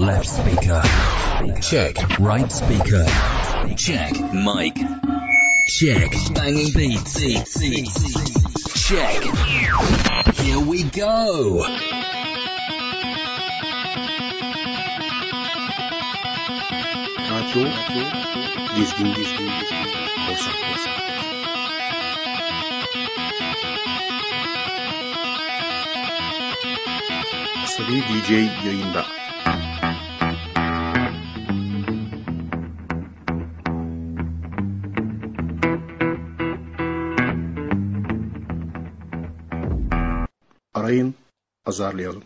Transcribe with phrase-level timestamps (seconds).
[0.00, 0.80] Left speaker.
[1.60, 2.18] Check.
[2.18, 3.04] Right speaker.
[3.76, 4.18] Check.
[4.32, 4.74] Mic.
[5.68, 6.10] Check.
[6.32, 7.20] Banging beats.
[8.88, 9.22] Check.
[10.36, 11.66] Here we go.
[17.28, 17.64] Radyo,
[18.76, 19.88] dizgin, dizgin, dizgin,
[20.24, 20.96] korsan, korsan.
[27.64, 28.30] Asabi DJ
[28.64, 29.29] yayında.
[41.70, 42.22] Azarlayalım.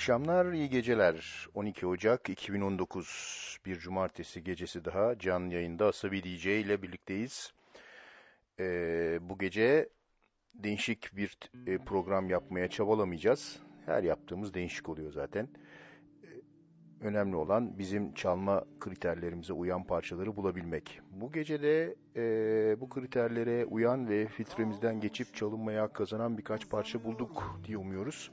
[0.00, 1.46] Akşamlar, iyi geceler.
[1.54, 7.52] 12 Ocak 2019 bir cumartesi gecesi daha canlı yayında Asabi DJ ile birlikteyiz.
[8.60, 9.88] Ee, bu gece
[10.54, 13.58] değişik bir e, program yapmaya çabalamayacağız.
[13.86, 15.48] Her yaptığımız değişik oluyor zaten.
[16.24, 16.26] Ee,
[17.00, 21.00] önemli olan bizim çalma kriterlerimize uyan parçaları bulabilmek.
[21.10, 27.60] Bu gece de e, bu kriterlere uyan ve filtremizden geçip çalınmaya kazanan birkaç parça bulduk
[27.66, 28.30] diye umuyoruz.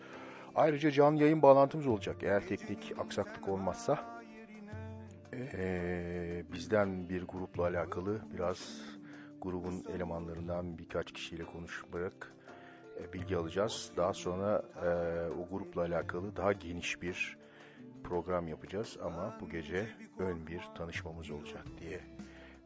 [0.58, 2.16] Ayrıca canlı yayın bağlantımız olacak.
[2.24, 4.22] Eğer teknik aksaklık olmazsa
[5.34, 8.82] ee, bizden bir grupla alakalı biraz
[9.42, 12.34] grubun elemanlarından birkaç kişiyle konuşarak
[13.00, 13.92] e, bilgi alacağız.
[13.98, 14.90] Daha sonra e,
[15.30, 17.38] o grupla alakalı daha geniş bir
[18.04, 19.88] program yapacağız ama bu gece
[20.20, 22.00] ön bir tanışmamız olacak diye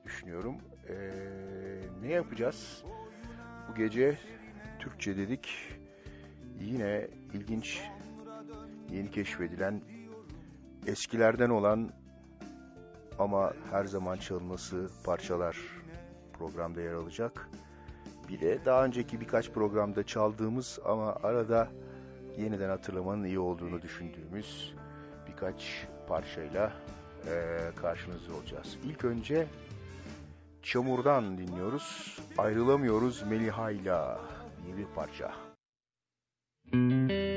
[0.05, 0.55] düşünüyorum.
[0.89, 0.95] E,
[2.01, 2.83] ne yapacağız?
[3.69, 4.17] Bu gece
[4.79, 5.49] Türkçe dedik.
[6.59, 7.81] Yine ilginç,
[8.91, 9.81] yeni keşfedilen,
[10.87, 11.91] eskilerden olan
[13.19, 15.57] ama her zaman çalınması parçalar
[16.33, 17.49] programda yer alacak.
[18.29, 21.67] Bir de daha önceki birkaç programda çaldığımız ama arada
[22.37, 24.73] yeniden hatırlamanın iyi olduğunu düşündüğümüz
[25.27, 26.73] birkaç parçayla
[27.27, 28.77] e, karşınızda olacağız.
[28.83, 29.47] İlk önce
[30.63, 32.19] Çamur'dan dinliyoruz.
[32.37, 34.19] Ayrılamıyoruz Meliha'yla
[34.63, 35.50] diye bir parça.
[36.73, 37.30] Música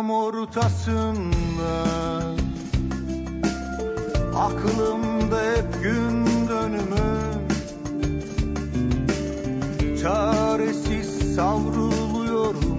[0.00, 1.72] tam ortasında.
[4.36, 7.48] Aklımda hep gün dönümüm
[10.02, 12.78] Çaresiz savruluyorum.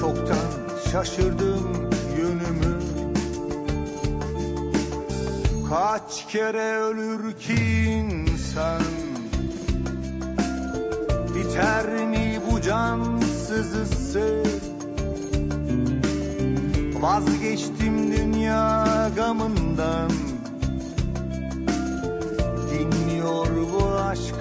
[0.00, 0.48] Çoktan
[0.92, 2.78] şaşırdım yönümü.
[5.68, 7.54] Kaç kere ölür ki
[7.84, 8.82] insan?
[11.34, 14.42] Biter mi bu can sızısı
[17.00, 18.86] Vazgeçtim dünya
[19.16, 20.10] gamından.
[22.70, 24.34] Dinliyor bu aşk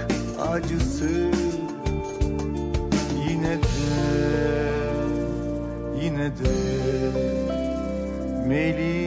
[0.52, 1.32] acısı.
[3.30, 3.68] Yine de,
[6.02, 6.54] yine de
[8.48, 9.05] Melih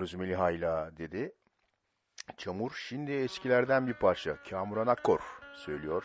[0.00, 1.32] dinliyoruz Meliha'yla dedi.
[2.36, 4.36] Çamur şimdi eskilerden bir parça.
[4.50, 5.20] Kamuran Akkor
[5.54, 6.04] söylüyor.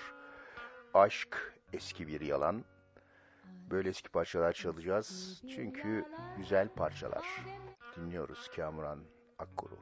[0.94, 2.66] Aşk eski bir yalan.
[3.70, 5.42] Böyle eski parçalar çalacağız.
[5.56, 6.06] Çünkü
[6.38, 7.26] güzel parçalar.
[7.96, 9.00] Dinliyoruz Kamuran
[9.40, 9.80] Akkor'u.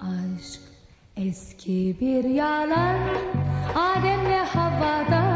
[0.00, 0.60] Aşk
[1.16, 2.98] eski bir yalan.
[3.74, 5.27] Ademle havada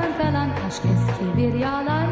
[0.72, 2.08] Aşk eski bir yalan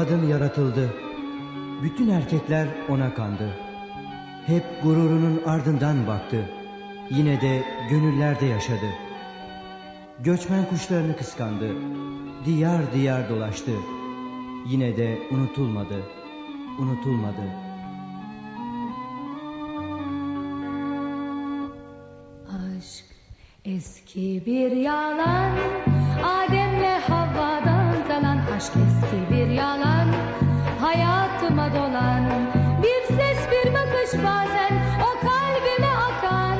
[0.00, 0.90] kadın yaratıldı.
[1.82, 3.50] Bütün erkekler ona kandı.
[4.46, 6.44] Hep gururunun ardından baktı.
[7.10, 8.86] Yine de gönüllerde yaşadı.
[10.18, 11.70] Göçmen kuşlarını kıskandı.
[12.44, 13.70] Diyar diyar dolaştı.
[14.66, 16.02] Yine de unutulmadı.
[16.78, 17.42] Unutulmadı.
[22.48, 23.04] Aşk
[23.64, 25.56] eski bir yalan
[26.22, 26.69] kalan
[28.60, 30.08] Aşk eski bir yalan
[30.80, 32.24] Hayatıma dolan.
[32.82, 36.58] Bir ses bir bakış bazen O kalbime akan.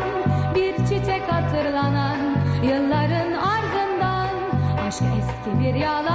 [0.54, 2.18] Bir çiçek hatırlanan
[2.62, 4.28] Yılların ardından
[4.86, 6.09] Aşk eski bir yalan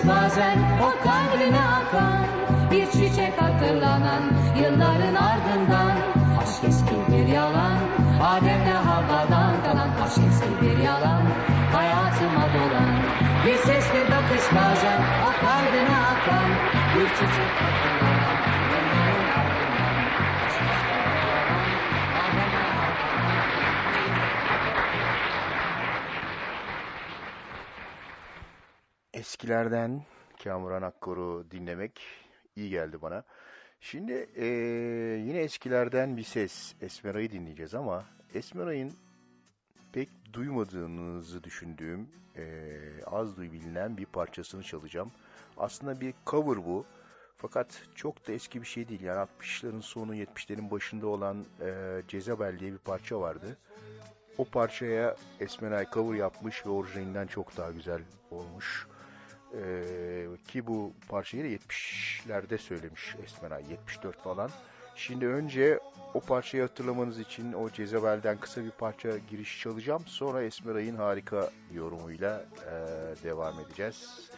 [0.00, 2.24] bakış bazen O kalbime akan
[2.70, 4.22] Bir çiçek hatırlanan
[4.56, 5.96] Yılların ardından.
[6.42, 7.78] Aşk eski bir yalan
[8.22, 11.22] Adem'le Havva'dan kalan Aşk eski bir yalan.
[11.72, 12.96] Hayatıma dolan
[13.46, 16.50] Bir ses bir bakış bazen O kalbime akan
[16.94, 17.89] Bir çiçek hatırlanan
[29.20, 30.02] Eskilerden
[30.44, 32.00] Kamuran Akkor'u dinlemek
[32.56, 33.24] iyi geldi bana.
[33.80, 34.46] Şimdi eee,
[35.26, 38.92] yine eskilerden bir ses Esmera'yı dinleyeceğiz ama Esmera'nın
[39.92, 45.12] pek duymadığınızı düşündüğüm eee, az duy bilinen bir parçasını çalacağım.
[45.56, 46.86] Aslında bir cover bu.
[47.36, 49.00] Fakat çok da eski bir şey değil.
[49.02, 53.56] Yani 60'ların sonu 70'lerin başında olan eee Cezabel diye bir parça vardı.
[54.38, 58.86] O parçaya Esmeray cover yapmış ve orijinalinden çok daha güzel olmuş.
[59.54, 64.50] Ee, ki bu parçayı da 70'lerde söylemiş Esmeray 74 falan.
[64.96, 65.80] Şimdi önce
[66.14, 70.02] o parçayı hatırlamanız için o Cezabel'den kısa bir parça giriş çalacağım.
[70.06, 72.72] Sonra Esmeray'ın harika yorumuyla e,
[73.24, 74.30] devam edeceğiz.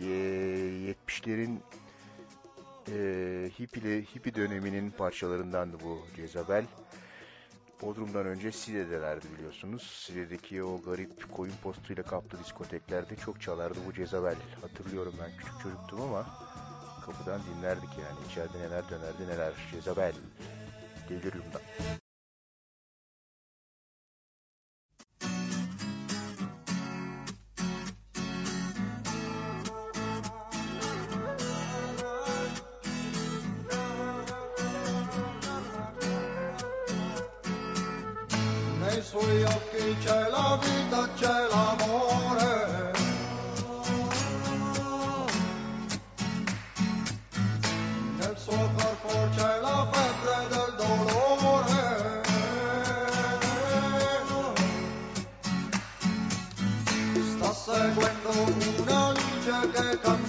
[0.00, 1.56] Ye- 70'lerin
[2.88, 6.64] e, hippie, hippie döneminin parçalarındandı bu Cezabel.
[7.82, 9.82] Bodrum'dan önce Side'delerdi biliyorsunuz.
[9.82, 14.36] Side'deki o garip koyun postuyla kaplı diskoteklerde çok çalardı bu Cezabel.
[14.60, 16.26] Hatırlıyorum ben küçük çocuktum ama
[17.06, 18.26] kapıdan dinlerdik yani.
[18.30, 19.52] İçeride neler dönerdi neler.
[19.72, 20.12] Cezabel.
[21.08, 21.60] Delirium'dan.
[38.96, 42.92] Nei suoi occhi c'è la vita, c'è l'amore.
[48.16, 52.22] Nel suo corpo c'è la febbre del dolore.
[57.36, 58.30] Sta seguendo
[58.80, 60.25] una luce che cammina.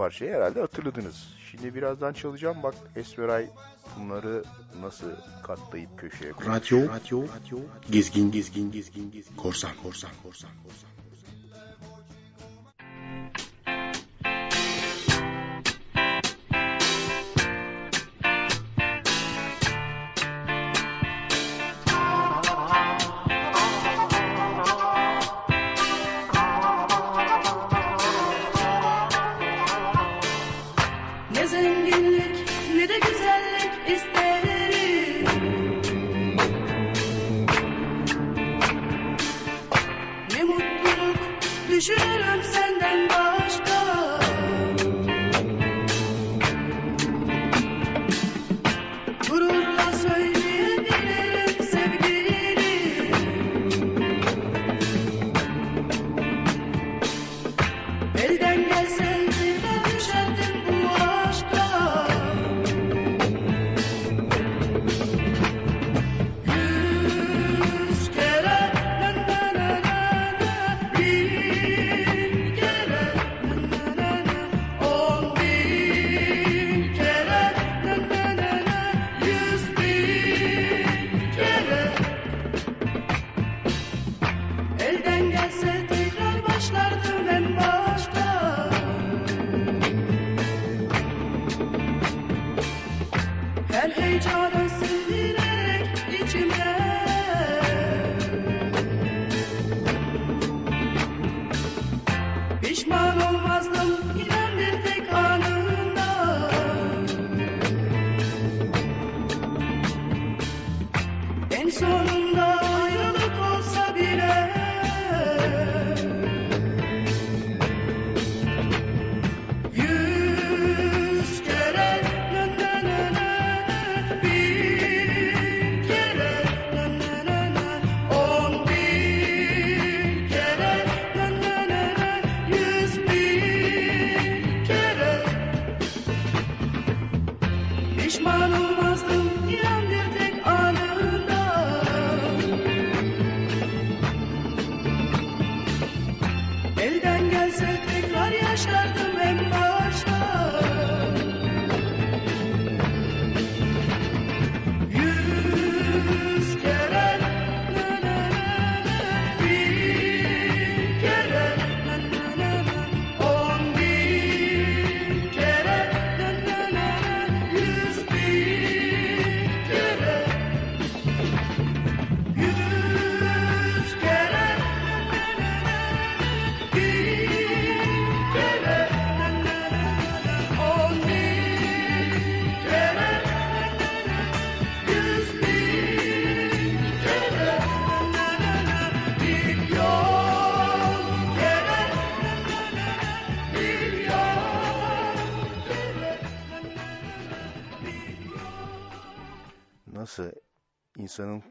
[0.00, 1.28] Parçayı herhalde hatırladınız.
[1.50, 2.62] Şimdi birazdan çalacağım.
[2.62, 3.46] Bak Esmeray
[3.98, 4.44] bunları
[4.80, 5.10] nasıl
[5.42, 6.56] katlayıp köşeye koymuş.
[6.56, 7.58] Radyo, radyo, radyo,
[7.90, 10.89] gezgin, gezgin, gezgin, gezgin, korsan, korsan, korsan, korsan.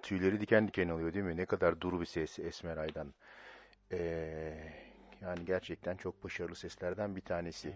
[0.09, 1.37] Tüyleri diken diken oluyor değil mi?
[1.37, 3.13] Ne kadar duru bir ses Esmer Aydan.
[3.91, 4.53] Ee,
[5.21, 7.73] yani gerçekten çok başarılı seslerden bir tanesi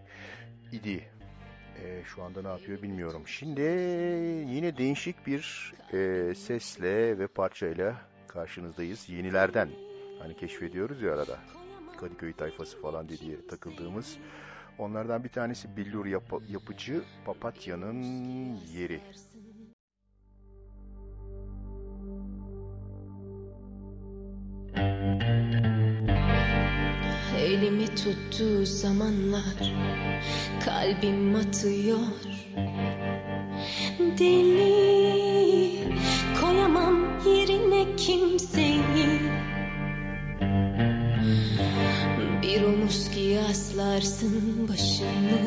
[0.72, 1.04] idi.
[1.82, 3.22] Ee, şu anda ne yapıyor bilmiyorum.
[3.26, 3.60] Şimdi
[4.54, 7.96] yine değişik bir e, sesle ve parçayla
[8.28, 9.08] karşınızdayız.
[9.08, 9.68] Yenilerden.
[10.18, 11.38] Hani keşfediyoruz ya arada.
[12.00, 14.16] Kadıköy tayfası falan diye takıldığımız.
[14.78, 18.02] Onlardan bir tanesi Billur Yap- Yapıcı Papatya'nın
[18.56, 19.00] Yeri.
[27.44, 29.74] Elimi tuttuğu zamanlar
[30.64, 31.98] kalbim atıyor.
[34.18, 35.74] Deli
[36.40, 39.20] koyamam yerine kimseyi.
[42.42, 45.40] Bir omuz ki yaslarsın başını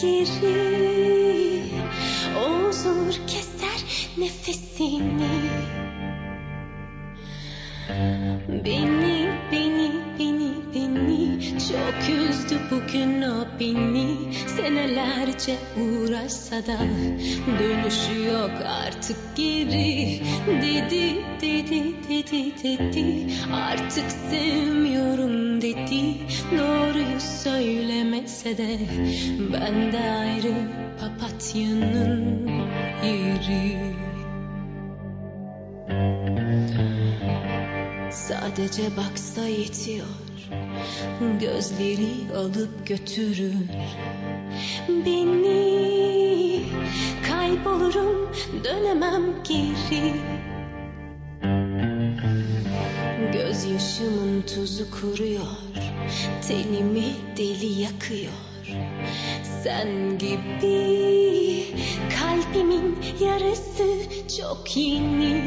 [0.00, 1.62] geri.
[2.36, 3.80] O huzur keser
[4.18, 5.28] nefesini
[8.64, 14.34] Beni, beni, beni, beni çok üzdü bugün o beni.
[14.46, 16.78] Senelerce uğraşsa da
[17.58, 20.20] dönüşü yok artık geri.
[20.46, 23.26] Dedi, dedi, dedi, dedi.
[23.52, 26.16] Artık sevmiyorum dedi.
[26.58, 28.78] Doğruyu söylemese de
[29.52, 30.54] ben de ayrı
[31.00, 32.48] papatyanın
[33.04, 34.00] yeri
[38.10, 40.06] Sadece baksa yetiyor.
[41.40, 43.54] Gözleri alıp götürür.
[44.88, 46.62] Beni
[47.28, 48.32] Kaybolurum
[48.64, 50.14] dönemem geri.
[53.32, 55.46] Gözyaşımın tuzu kuruyor
[56.48, 58.32] Tenimi deli yakıyor.
[59.62, 61.64] Sen gibi
[62.18, 63.84] Kalbimin yarısı
[64.38, 65.42] çok yeni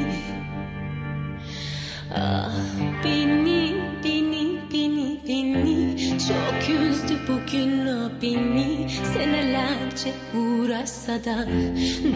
[2.16, 2.52] Ah
[3.04, 3.74] beni,
[4.04, 5.98] beni, beni, beni.
[6.20, 8.90] Çok üzdü bugün o beni.
[9.14, 11.48] Senelerce uğraşsa da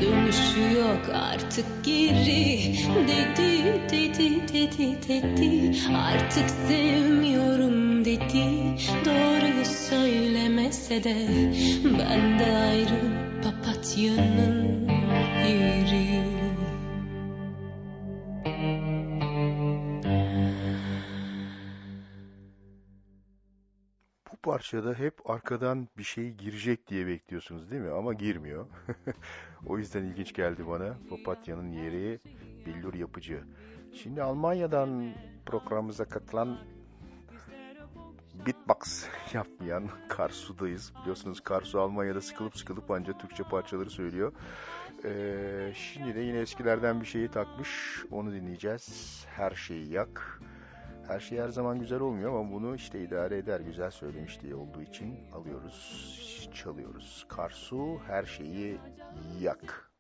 [0.02, 2.76] dönüşü yok artık geri.
[3.08, 5.78] Dedi dedi dedi dedi.
[5.96, 8.46] Artık sevmiyorum dedi.
[9.06, 11.16] Doğruyu söylemese de
[11.84, 13.02] ben de ayrı
[13.44, 14.88] papatyanın
[15.48, 16.37] yeri.
[24.38, 27.92] Bu parçada hep arkadan bir şey girecek diye bekliyorsunuz değil mi?
[27.92, 28.68] Ama girmiyor.
[29.68, 30.98] o yüzden ilginç geldi bana.
[31.10, 32.20] Papatya'nın yeri
[32.66, 33.44] billur yapıcı.
[33.94, 35.14] Şimdi Almanya'dan
[35.46, 36.58] programımıza katılan
[38.46, 40.94] beatbox yapmayan Karsu'dayız.
[41.02, 44.34] Biliyorsunuz Karsu Almanya'da sıkılıp sıkılıp ancak Türkçe parçaları söylüyor.
[45.06, 48.04] Ee, şimdi de yine eskilerden bir şeyi takmış.
[48.12, 49.26] Onu dinleyeceğiz.
[49.30, 50.42] Her şeyi yak.
[50.42, 50.57] Her
[51.20, 53.60] şey her zaman güzel olmuyor ama bunu işte idare eder.
[53.60, 57.26] Güzel söylemiş diye olduğu için alıyoruz, çalıyoruz.
[57.28, 58.78] Karsu her şeyi
[59.42, 59.92] yak.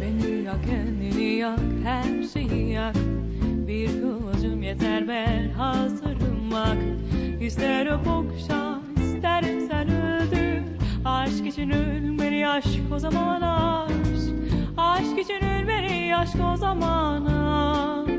[0.00, 2.96] Beni yak kendini yak her şeyi yak
[3.66, 6.76] Bir kıvılcım yeter ben hazırım bak
[7.40, 10.62] İster öp okşa isterim sen öldür
[11.04, 14.34] Aşk için ölmeli aşk o zaman aşk
[14.76, 18.11] Aşk için ölmeli aşk o zaman aşk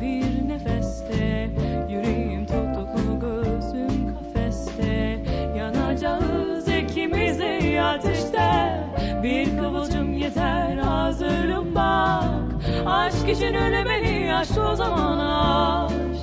[0.00, 1.50] bir nefeste
[1.90, 5.18] Yüreğim tuttu gözüm kafeste.
[5.58, 8.80] Yanacağız ikimiz de ateşte
[9.22, 12.34] Bir kıvılcım yeter hazırım bak.
[12.86, 16.15] Aşk için ölemeli aşk o zaman aşk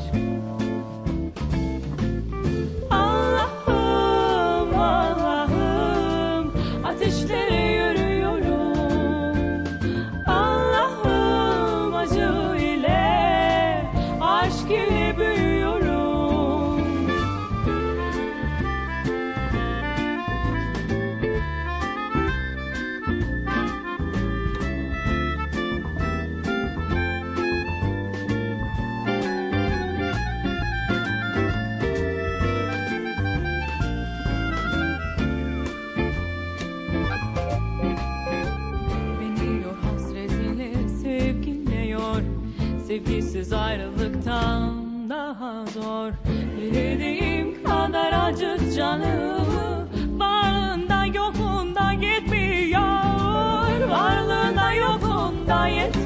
[42.93, 46.11] Sevgisiz ayrılıktan daha zor.
[46.57, 49.87] Dilediğim kadar acıt canımı
[50.19, 52.81] Varlığında yokunda yetmiyor
[53.89, 56.02] Varlığında yokunda yetmiyor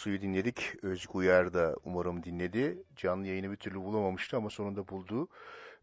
[0.00, 0.74] Karsu'yu dinledik.
[0.82, 2.82] Özgü Uyar da umarım dinledi.
[2.96, 5.28] Canlı yayını bir türlü bulamamıştı ama sonunda buldu.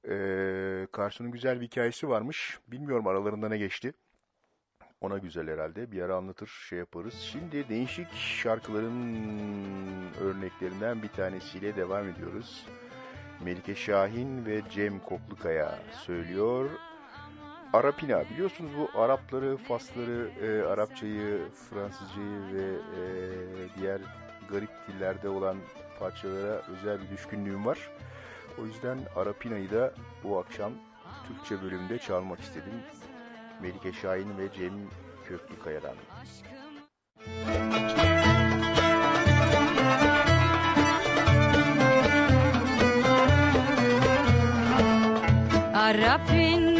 [0.09, 2.59] Ee, Karsu'nun güzel bir hikayesi varmış.
[2.67, 3.93] Bilmiyorum aralarında ne geçti.
[5.01, 5.91] Ona güzel herhalde.
[5.91, 7.13] Bir ara anlatır, şey yaparız.
[7.13, 12.65] Şimdi değişik şarkıların örneklerinden bir tanesiyle devam ediyoruz.
[13.43, 16.69] Melike Şahin ve Cem Koklukaya söylüyor.
[17.77, 23.01] Arapina biliyorsunuz bu Arapları, Fasları, e, Arapçayı, Fransızcayı ve e,
[23.79, 24.01] diğer
[24.49, 25.57] garip dillerde olan
[25.99, 27.77] parçalara özel bir düşkünlüğüm var.
[28.61, 30.71] O yüzden Arapina'yı da bu akşam
[31.27, 32.73] Türkçe bölümde çalmak istedim.
[33.61, 34.73] Melike Şahin ve Cem
[35.27, 35.95] Köklükaya'dan.
[45.73, 46.76] Aman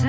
[0.00, 0.06] Hiç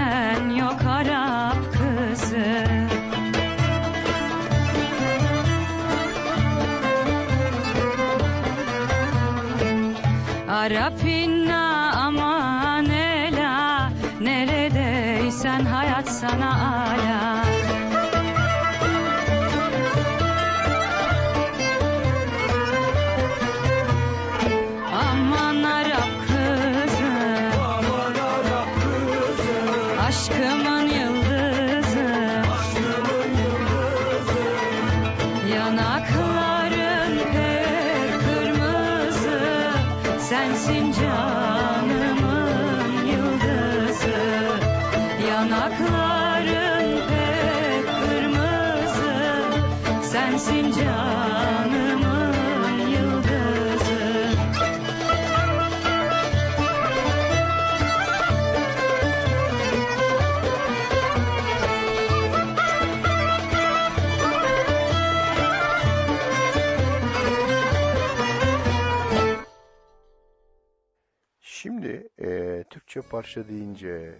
[71.61, 74.17] Şimdi e, Türkçe parça deyince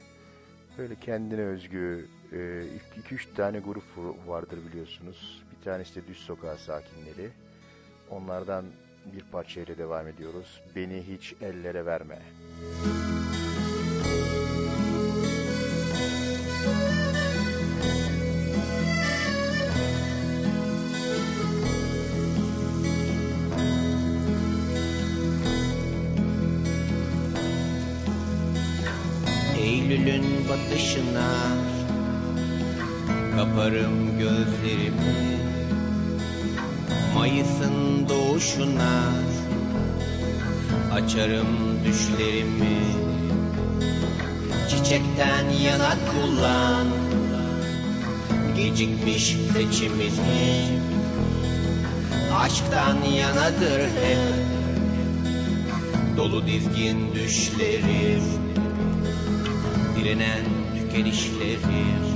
[0.78, 3.84] böyle kendine özgü 2-3 tane grup
[4.28, 5.44] vardır biliyorsunuz.
[5.62, 7.32] Bir tanesi de Düz Sokağı sakinleri.
[8.10, 8.66] Onlardan
[9.14, 10.62] bir parçayla devam ediyoruz.
[10.76, 12.20] Beni hiç ellere verme.
[29.60, 31.72] Eylül'ün batışına
[33.36, 35.41] Kaparım gözlerimi
[37.16, 39.02] Mayıs'ın doğuşuna
[40.94, 42.80] Açarım düşlerimi.
[44.70, 46.88] Çiçekten yana kullan
[48.56, 50.82] Gecikmiş seçimini.
[52.36, 54.52] Aşktan yanadır hep
[56.18, 58.24] Dolu dizgin düşlerim
[59.96, 60.44] direnen
[60.76, 62.11] tükenişleri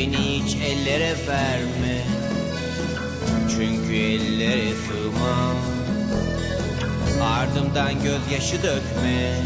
[0.00, 2.04] Beni hiç ellere verme
[3.50, 5.56] Çünkü ellere sığmam.
[7.22, 9.36] Ardımdan gözyaşı dökme.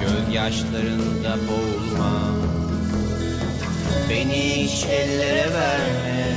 [0.00, 2.20] Gözyaşlarında boğulma.
[4.10, 6.32] Beni hiç ellere verme.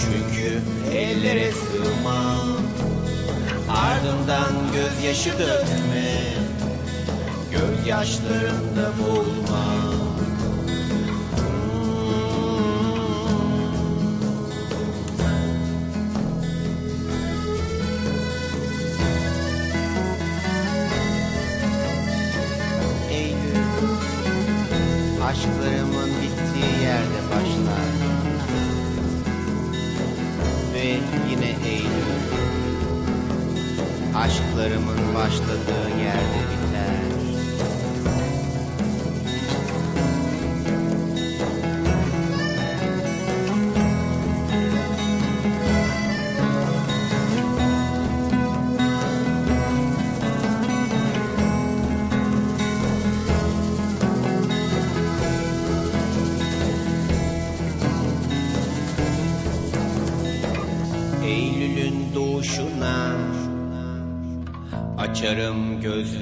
[0.00, 0.60] Çünkü
[0.96, 2.48] ellere sığmam.
[3.68, 6.14] Ardından gözyaşı dökme.
[7.50, 9.93] Gözyaşlarında boğulma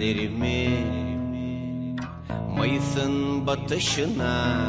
[0.02, 0.86] gözlerimi
[2.56, 4.68] Mayıs'ın batışına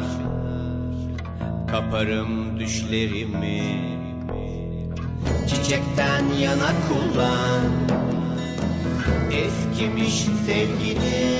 [1.70, 3.62] Kaparım düşlerimi.
[5.48, 7.72] Çiçekten yana kullan
[9.32, 10.14] Eskimiş
[10.46, 11.38] sevgini.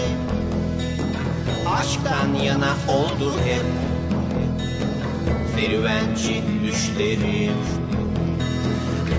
[1.69, 3.65] Aşktan yana oldu hep
[5.57, 7.55] Serüvenci düşlerim.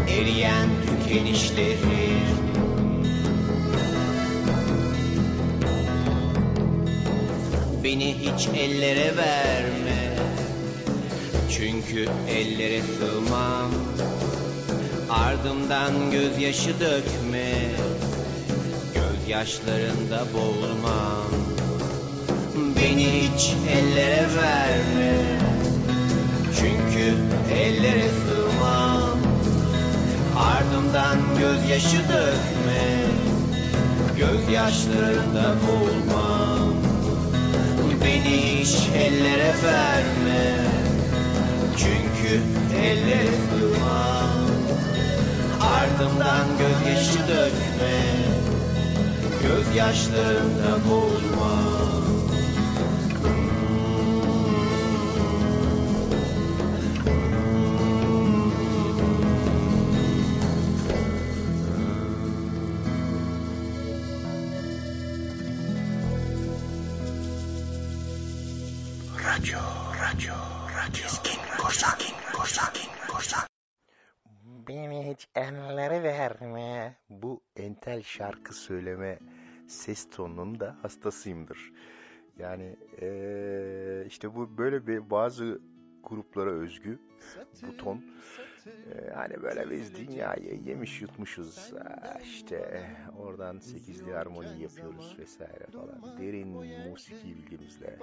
[0.10, 2.05] Eriyen tükenişlerim
[7.96, 10.16] Beni hiç ellere verme.
[11.58, 13.72] Çünkü ellere sığmam.
[15.10, 17.54] Ardımdan gözyaşı dökme.
[18.94, 21.32] Gözyaşlarında boğulmam.
[22.56, 25.40] Beni hiç ellere verme.
[26.60, 27.14] Çünkü
[27.54, 29.18] ellere sığmam.
[30.38, 33.06] Ardımdan gözyaşı dökme.
[34.18, 36.35] Gözyaşlarında boğulmam
[38.06, 40.56] Beni hiç ellere verme.
[41.78, 42.42] Çünkü
[42.82, 44.46] elle durmam
[45.62, 48.02] Ardımdan gözyaşı dökme
[49.44, 51.95] Gözyaşlarında boğulmam
[78.06, 79.20] şarkı söyleme
[79.68, 81.72] ses tonunun da hastasıyımdır.
[82.38, 85.62] Yani eee, işte bu böyle bir bazı
[86.04, 87.00] gruplara özgü
[87.68, 88.02] bu ton.
[89.16, 91.72] Hani böyle biz dünyayı yemiş yutmuşuz.
[92.24, 92.88] İşte
[93.20, 96.18] oradan sekizli harmoni yapıyoruz vesaire falan.
[96.18, 96.48] Derin
[96.90, 98.00] musiki bilgimizle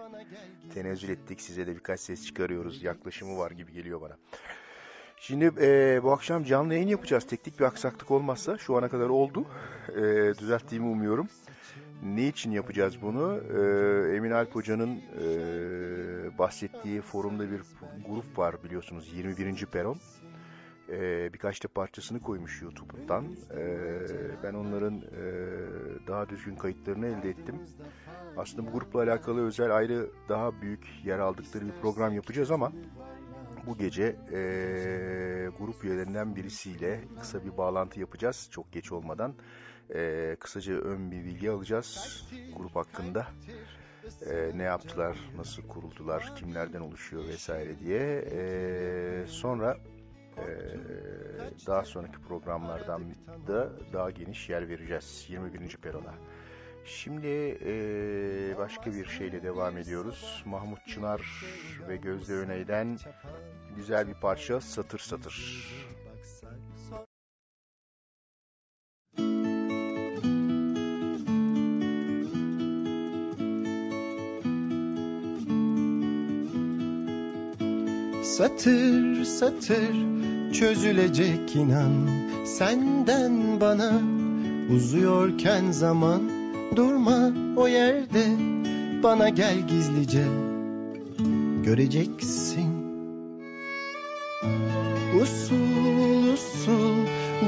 [0.75, 1.41] tenezzül ettik.
[1.41, 2.83] Size de birkaç ses çıkarıyoruz.
[2.83, 4.17] Yaklaşımı var gibi geliyor bana.
[5.23, 7.27] Şimdi e, bu akşam canlı yayın yapacağız.
[7.27, 9.45] Teknik bir aksaklık olmazsa şu ana kadar oldu.
[9.89, 10.03] E,
[10.39, 11.29] düzelttiğimi umuyorum.
[12.03, 13.37] Ne için yapacağız bunu?
[13.37, 17.61] E, Emin Alp Hoca'nın e, bahsettiği forumda bir
[18.09, 19.67] grup var biliyorsunuz 21.
[19.67, 19.99] Peron.
[20.89, 23.25] E, birkaç da parçasını koymuş YouTube'dan.
[23.57, 23.79] E,
[24.43, 25.23] ben onların e,
[26.07, 27.57] daha düzgün kayıtlarını elde ettim.
[28.37, 32.73] Aslında bu grupla alakalı özel ayrı daha büyük yer aldıkları bir program yapacağız ama
[33.67, 39.35] bu gece eee, grup üyelerinden birisiyle kısa bir bağlantı yapacağız çok geç olmadan.
[39.95, 42.25] Eee, kısaca ön bir bilgi alacağız
[42.57, 43.27] grup hakkında.
[44.27, 48.23] Eee, ne yaptılar, nasıl kuruldular, kimlerden oluşuyor vesaire diye.
[48.33, 49.77] Eee, sonra
[50.39, 50.81] eee,
[51.67, 53.03] daha sonraki programlardan
[53.49, 55.77] da daha geniş yer vereceğiz 21.
[55.79, 56.15] Peron'a.
[56.85, 60.43] Şimdi eee, başka bir şeyle devam ediyoruz.
[60.47, 61.23] Mahmut Çınar
[61.89, 62.99] ve Gözde Öney'den
[63.77, 65.69] güzel bir parça Satır Satır.
[78.23, 79.95] Satır satır
[80.53, 82.09] çözülecek inan
[82.45, 84.01] senden bana
[84.77, 86.32] uzuyorken zaman
[86.77, 88.25] durma o yerde
[89.03, 90.25] bana gel gizlice.
[91.65, 92.83] Göreceksin.
[95.23, 96.97] Usul usul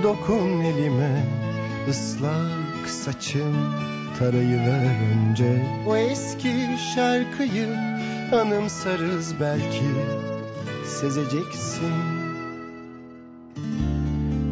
[0.02, 1.26] dokun elime
[1.90, 3.56] ıslak saçım
[4.18, 5.66] tarayıver önce.
[5.86, 6.52] O eski
[6.94, 7.68] şarkıyı
[8.32, 9.90] anımsarız belki
[10.86, 11.92] sezeceksin.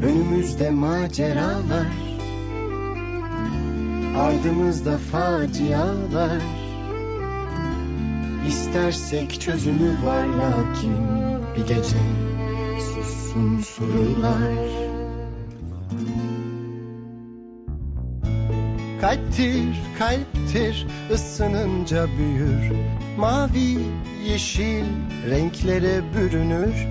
[0.02, 2.11] Önümüzde maceralar
[4.16, 6.42] Ardımızda facialar.
[8.48, 10.96] İstersek çözümü var lakin
[11.56, 11.96] Bir gece
[12.78, 14.82] sussun sorular.
[19.00, 19.64] Kalptir
[19.98, 22.72] kalptir ısınınca büyür.
[23.18, 23.78] Mavi
[24.28, 24.84] yeşil
[25.30, 26.86] renklere bürünür.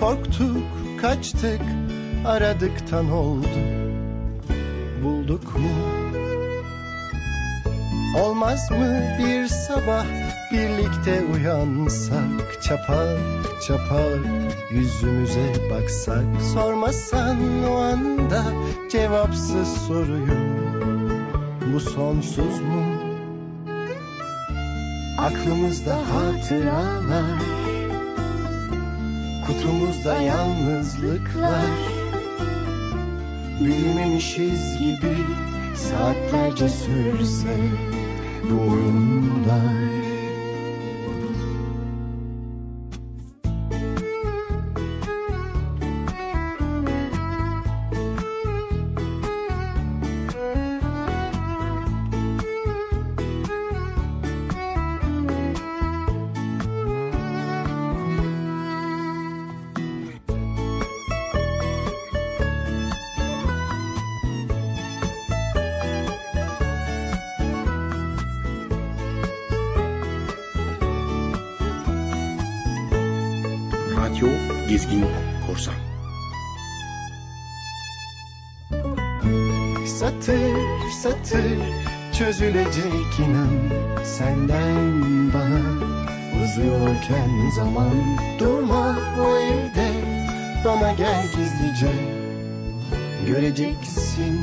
[0.00, 0.62] Korktuk
[1.00, 1.62] kaçtık
[2.26, 3.58] aradıktan oldu.
[5.04, 5.99] Bulduk mu?
[8.16, 10.04] Olmaz mı bir sabah
[10.52, 13.16] birlikte uyansak Çapar
[13.66, 14.18] çapar
[14.70, 17.38] yüzümüze baksak Sormasan
[17.70, 18.44] o anda
[18.92, 20.38] cevapsız soruyu
[21.72, 22.84] Bu sonsuz mu?
[25.18, 27.42] Aklımızda hatıralar
[29.46, 31.70] Kutumuzda yalnızlıklar
[33.60, 35.16] Büyümemişiz gibi
[35.74, 37.56] Saatlerce sürse
[38.50, 39.99] Bu oyunlar Radyo
[82.40, 85.02] çözülecek inan Senden
[85.34, 85.60] bana.
[86.44, 89.90] Uzuyorken zaman Durma o evde.
[90.64, 91.92] Bana gel gizlice.
[93.26, 94.40] Göreceksin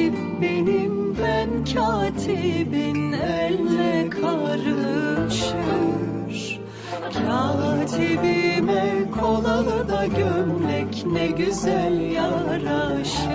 [0.00, 5.56] Katip benim ben katibin elle karışır.
[7.14, 13.30] Katibime kolalı da gömlek ne güzel yaraşır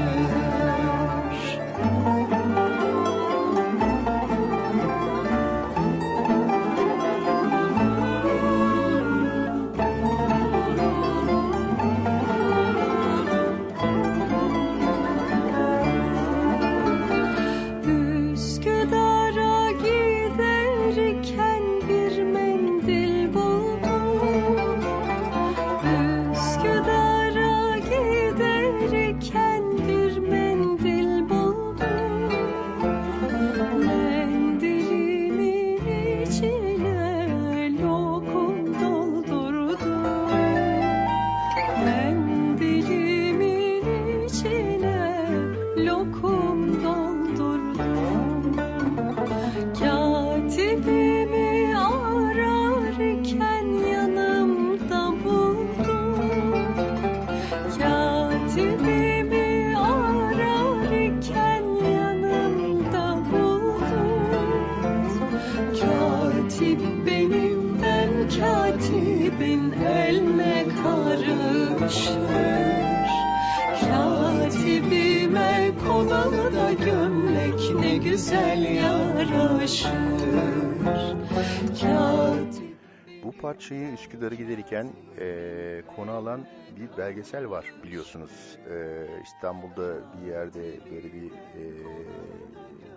[83.56, 84.90] Parçayı Üsküdar'a giderken
[85.20, 86.46] eee konu alan
[86.80, 88.58] bir belgesel var biliyorsunuz.
[88.70, 92.08] Eee, İstanbul'da bir yerde böyle bir eee,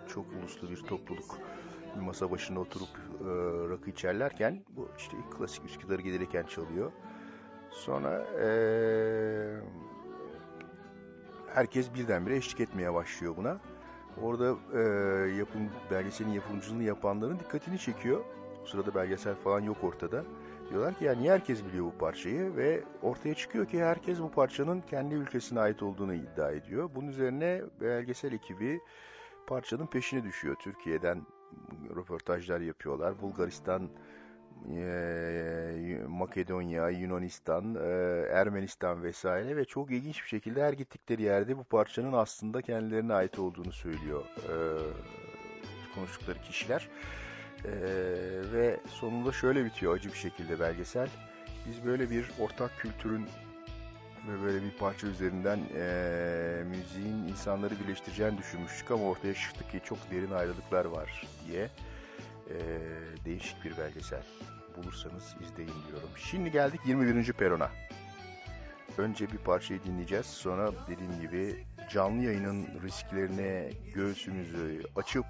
[0.07, 1.37] çok uluslu bir topluluk
[1.95, 2.89] bir masa başında oturup
[3.21, 3.27] eee,
[3.69, 6.91] rakı içerlerken bu işte klasik Üsküdar'a giderken çalıyor.
[7.71, 9.61] Sonra eee,
[11.53, 13.57] herkes birdenbire eşlik etmeye başlıyor buna.
[14.21, 18.23] Orada eee yapım, belgeselin yapımcılığını yapanların dikkatini çekiyor.
[18.63, 20.25] Bu sırada belgesel falan yok ortada.
[20.69, 24.81] Diyorlar ki ya niye herkes biliyor bu parçayı ve ortaya çıkıyor ki herkes bu parçanın
[24.81, 26.89] kendi ülkesine ait olduğunu iddia ediyor.
[26.95, 28.79] Bunun üzerine belgesel ekibi
[29.47, 30.55] parçanın peşine düşüyor.
[30.59, 31.21] Türkiye'den
[31.95, 33.21] röportajlar yapıyorlar.
[33.21, 33.89] Bulgaristan,
[34.69, 41.63] eee, Makedonya, Yunanistan, eee, Ermenistan vesaire ve çok ilginç bir şekilde her gittikleri yerde bu
[41.63, 44.83] parçanın aslında kendilerine ait olduğunu söylüyor eee,
[45.95, 46.89] konuştukları kişiler.
[47.65, 47.71] Eee,
[48.53, 51.07] ve sonunda şöyle bitiyor acı bir şekilde belgesel.
[51.67, 53.25] Biz böyle bir ortak kültürün
[54.27, 59.97] ve böyle bir parça üzerinden eee, müziğin insanları birleştireceğini düşünmüştük ama ortaya çıktı ki çok
[60.11, 61.69] derin ayrılıklar var diye
[62.49, 62.55] Eee,
[63.25, 64.23] değişik bir belgesel.
[64.77, 66.09] Bulursanız izleyin diyorum.
[66.17, 67.33] Şimdi geldik 21.
[67.33, 67.69] perona.
[68.97, 70.25] Önce bir parçayı dinleyeceğiz.
[70.25, 75.25] Sonra dediğim gibi canlı yayının risklerine göğsümüzü açıp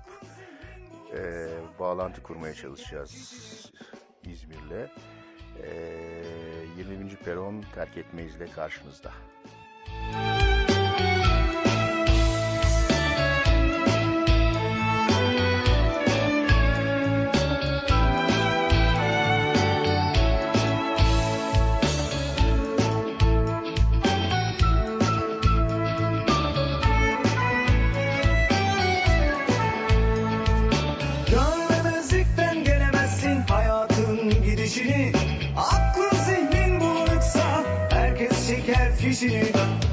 [1.14, 1.48] eee,
[1.80, 3.72] bağlantı kurmaya çalışacağız
[4.24, 4.90] İzmir'le.
[5.64, 7.16] Eee 20.
[7.16, 9.12] peron terk etmeyizle karşınızda.
[39.20, 39.89] Visita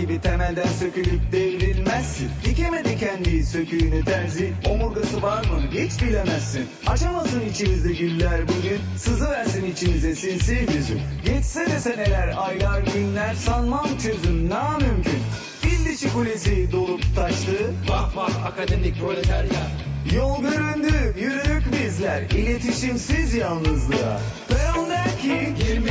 [0.00, 2.30] gibi temelden sökülüp devrilmezsin.
[2.44, 6.66] Dikemedi kendi söküğünü terzi, omurgası var mı hiç bilemezsin.
[6.86, 11.00] Açamasın içimizde güller bugün, sızı versin içimize sinsi hüzün.
[11.24, 15.20] Geçse de seneler, aylar, günler sanmam çözüm na mümkün.
[15.60, 17.74] Fil dişi kulesi dolup taştı.
[17.88, 19.66] Vah vah akademik proletarya.
[20.16, 24.20] Yol göründü, yürüdük bizler iletişimsiz yalnızlığa.
[24.48, 25.90] Peron der ki 21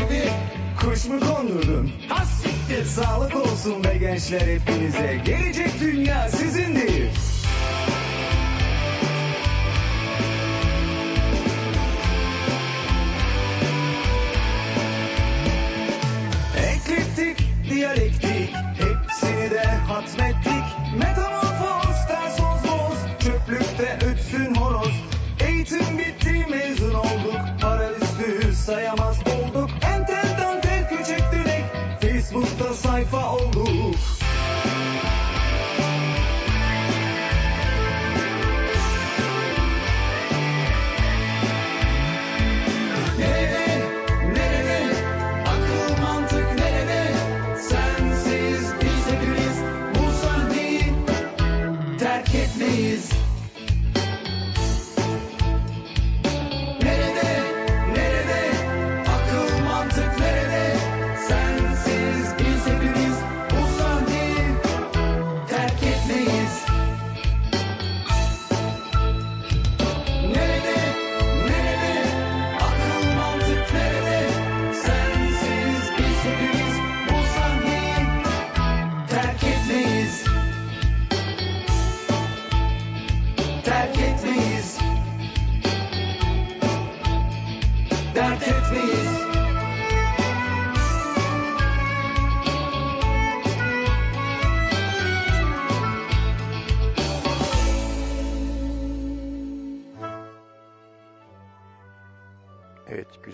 [0.81, 1.91] kuş mu kondurdun?
[2.09, 2.48] Has
[2.85, 5.21] sağlık olsun be gençler hepinize.
[5.25, 7.28] Gelecek dünya sizindir.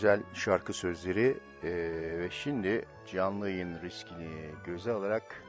[0.06, 1.70] Güzel şarkı sözleri Ee,
[2.20, 3.50] ve şimdi canlı
[3.82, 4.30] riskini
[4.66, 5.44] göze alarak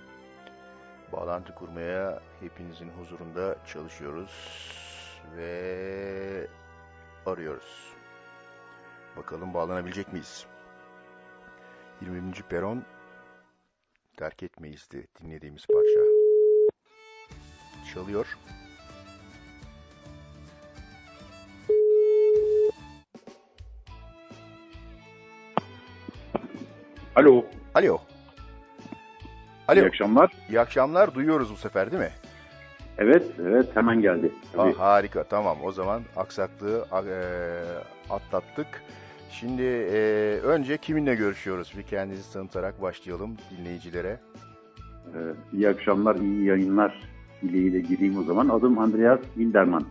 [1.13, 4.31] bağlantı kurmaya hepinizin huzurunda çalışıyoruz
[5.37, 6.47] ve
[7.27, 7.95] arıyoruz.
[9.17, 10.47] Bakalım bağlanabilecek miyiz?
[12.01, 12.43] 21.
[12.43, 12.85] peron
[14.17, 16.01] terk etmeyizdi dinlediğimiz parça.
[17.95, 18.39] Çalıyor.
[27.17, 27.45] Alo.
[27.75, 27.99] Alo.
[29.69, 29.81] Alo.
[29.81, 30.33] İyi akşamlar.
[30.49, 31.15] İyi akşamlar.
[31.15, 32.11] Duyuyoruz bu sefer değil mi?
[32.99, 34.33] Evet, evet hemen geldi.
[34.53, 34.73] Tabii.
[34.75, 35.25] Harika.
[35.25, 35.59] Tamam.
[35.65, 37.17] O zaman aksaklığı e,
[38.11, 38.83] atlattık.
[39.31, 39.99] Şimdi e,
[40.45, 41.73] önce kiminle görüşüyoruz?
[41.79, 44.21] Bir kendinizi tanıtarak başlayalım dinleyicilere.
[45.15, 45.19] Ee,
[45.53, 47.03] iyi akşamlar, iyi yayınlar
[47.43, 48.49] dileğiyle gireyim o zaman.
[48.49, 49.85] Adım Andreas Winderman.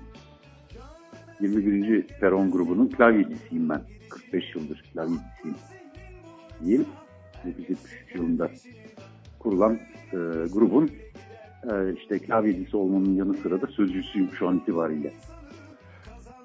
[1.40, 2.08] 21.
[2.08, 3.82] Peron grubunun klavyecisiyim ben.
[4.10, 5.58] 45 yıldır klavyecisiyim.
[6.64, 6.86] Diyeyim.
[7.46, 8.52] 1973 yılında
[9.40, 9.74] kurulan
[10.12, 10.18] e,
[10.54, 10.92] grubun
[11.72, 15.14] e, işte klavyecisi olmanın yanı sıra da sözcüsüyüm şu an itibariyle.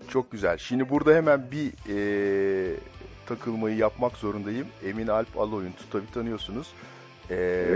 [0.09, 0.59] Çok güzel.
[0.59, 2.75] Şimdi burada hemen bir e,
[3.27, 4.67] takılmayı yapmak zorundayım.
[4.85, 6.73] Emin Alp Aloy'un tabii tanıyorsunuz.
[7.31, 7.67] E,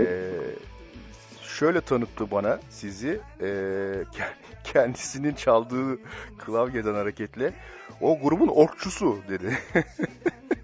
[1.59, 3.19] Şöyle tanıttı bana sizi.
[3.41, 4.33] E, ke-
[4.73, 5.97] kendisinin çaldığı
[6.37, 7.53] klavyeden hareketle
[8.01, 9.57] o grubun orkçusu dedi.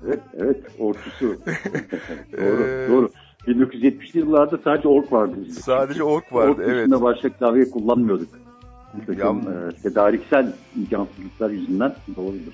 [0.05, 1.27] Evet, evet orkusu.
[2.37, 3.11] doğru, doğru.
[3.47, 5.61] 1970'li yıllarda sadece ork vardı bizde.
[5.61, 7.01] Sadece ork vardı, ork dışında evet.
[7.01, 8.27] başka klavye kullanmıyorduk.
[8.93, 12.53] Bir takım Ya- e, tedariksel imkansızlıklar yüzünden doğrudur.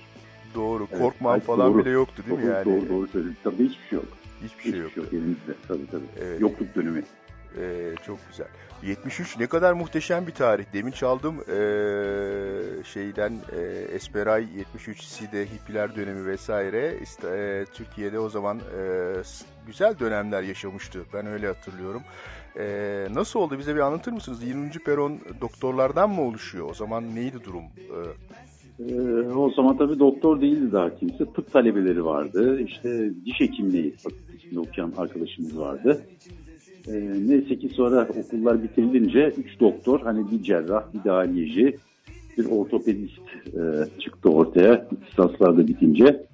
[0.56, 0.88] Doğru.
[0.92, 1.80] Evet, Korkman falan doğru.
[1.80, 2.66] bile yoktu değil mi Doğru, yani?
[2.66, 3.38] Doğru doğru söyledin.
[3.44, 4.06] Tabii hiçbir şey yok.
[4.44, 5.00] Hiçbir şey yoktu.
[5.00, 5.54] yok elimizde.
[5.68, 6.26] Tabii tabii.
[6.26, 6.42] Evet.
[6.42, 7.04] Yokluk dönemi.
[7.60, 8.48] Ee, çok güzel.
[8.84, 10.66] 73 ne kadar muhteşem bir tarih.
[10.74, 13.62] Demin çaldım ee, şeyden ee,
[13.96, 16.94] Esperay 73 Side hippiler dönemi vesaire.
[17.24, 18.60] Ee, Türkiye'de o zaman
[19.24, 21.00] s- güzel dönemler yaşamıştı.
[21.14, 22.02] Ben öyle hatırlıyorum.
[22.60, 23.60] Ee, nasıl oldu?
[23.60, 24.44] Bize bir anlatır mısınız?
[24.44, 24.70] 20.
[24.70, 26.70] peron doktorlardan mı oluşuyor?
[26.70, 27.64] O zaman neydi durum?
[28.80, 31.34] Ee, o zaman tabii doktor değildi daha kimse.
[31.34, 32.60] Tıp talebeleri vardı.
[32.62, 36.02] İşte diş hekimliği fakültesinde okuyan arkadaşımız vardı.
[36.88, 41.78] Ee, neyse ki sonra okullar bitirilince üç doktor, hani bir cerrah, bir dahiliyeci,
[42.38, 43.60] bir ortopedist e,
[44.00, 44.88] çıktı ortaya.
[44.92, 46.26] İhtisaslar da bitince.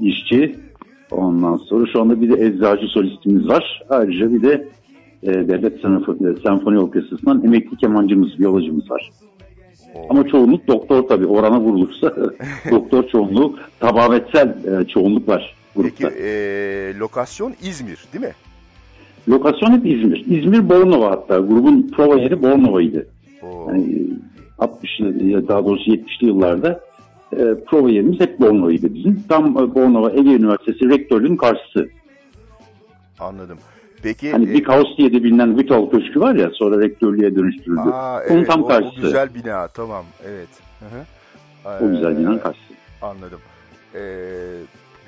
[0.00, 0.56] dişçi.
[1.10, 3.82] Ondan sonra şu anda bir de eczacı solistimiz var.
[3.88, 4.68] Ayrıca bir de
[5.22, 9.10] e, Devlet Senfoni, Senfoni Orkestrası'ndan emekli kemancımız, biyolojimiz var.
[10.10, 12.16] Ama çoğunluk doktor tabii orana vurulursa
[12.70, 16.10] doktor çoğunluğu tabavetsel e, çoğunluk var Peki grupta.
[16.18, 18.32] ee, lokasyon İzmir değil mi?
[19.28, 20.24] Lokasyon hep İzmir.
[20.26, 23.06] İzmir Bornova hatta grubun prova yeri Bornova'ydı.
[23.42, 24.08] Yani
[24.58, 26.80] 60'lı ya daha doğrusu 70'li yıllarda
[27.32, 29.22] e, prova yerimiz hep Bornova'ydı bizim.
[29.28, 31.88] Tam e, Bornova Ege Üniversitesi rektörlüğünün karşısı.
[33.20, 33.58] Anladım.
[34.02, 37.80] Peki Hani e, Big House diye de bilinen Vital Köşkü var ya sonra rektörlüğe dönüştürüldü.
[37.92, 39.00] Aa, Onun evet, tam o, o karşısı.
[39.00, 40.48] güzel bina tamam evet.
[40.80, 41.04] Hı hı.
[41.84, 42.72] O güzel Ee, binanın karşısı.
[43.02, 43.38] Anladım.
[43.94, 43.98] Ee,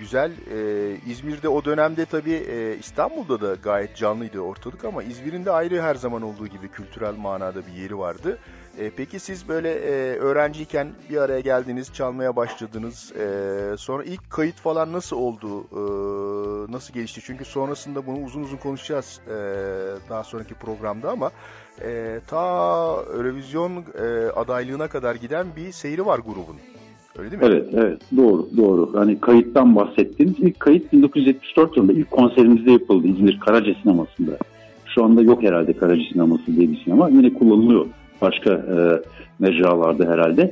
[0.00, 0.32] güzel.
[0.52, 5.82] Ee, İzmir'de o dönemde tabii e, İstanbul'da da gayet canlıydı ortalık ama İzmir'in de ayrı
[5.82, 8.38] her zaman olduğu gibi kültürel manada bir yeri vardı.
[8.78, 13.12] Ee, peki siz böyle e, öğrenciyken bir araya geldiniz, çalmaya başladınız.
[13.12, 15.64] Ee, sonra ilk kayıt falan nasıl oldu?
[15.72, 17.20] Ee, nasıl gelişti?
[17.24, 19.30] Çünkü sonrasında bunu uzun uzun konuşacağız e,
[20.08, 21.30] daha sonraki programda ama
[21.80, 22.44] e, ta
[23.16, 26.56] Eurovision e, adaylığına kadar giden bir seyri var grubun.
[27.18, 27.48] Öyle değil mi?
[27.48, 28.00] Evet, evet.
[28.16, 28.90] Doğru, doğru.
[28.94, 30.34] Hani kayıttan bahsettiniz.
[30.38, 34.32] İlk kayıt 1974 yılında ilk konserimizde yapıldı İzmir Karaca Sineması'nda.
[34.94, 37.08] Şu anda yok herhalde Karaca Sineması diye bir sinema.
[37.08, 37.86] Yine kullanılıyor
[38.20, 38.76] başka e,
[39.38, 40.42] mecralarda herhalde.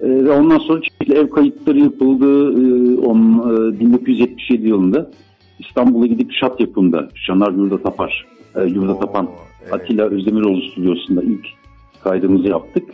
[0.00, 2.52] E, ve ondan sonra çeşitli ev kayıtları yapıldı.
[2.52, 3.18] E, on,
[3.74, 5.10] e, 1977 yılında
[5.58, 9.28] İstanbul'a gidip şat yapımda Şanar Yurda Tapar, e, Yurda Tapan
[9.72, 11.46] Atilla Özdemiroğlu stüdyosunda ilk
[12.04, 12.84] kaydımızı yaptık.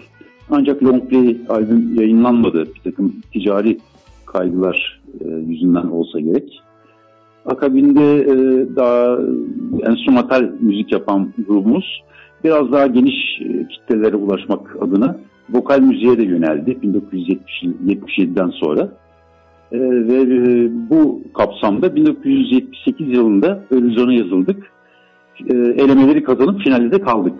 [0.51, 2.66] Ancak long play albüm yayınlanmadı.
[2.74, 3.78] Bir takım ticari
[4.26, 6.62] kaygılar e, yüzünden olsa gerek.
[7.47, 8.36] Akabinde e,
[8.76, 9.18] daha
[9.82, 12.03] enstrümantal müzik yapan grubumuz
[12.44, 15.18] biraz daha geniş e, kitlelere ulaşmak adına
[15.51, 18.88] vokal müziğe de yöneldi 1977'den sonra.
[19.72, 24.72] E, ve e, bu kapsamda 1978 yılında Eurovision'a yazıldık.
[25.51, 27.34] E, elemeleri kazanıp finalde de kaldık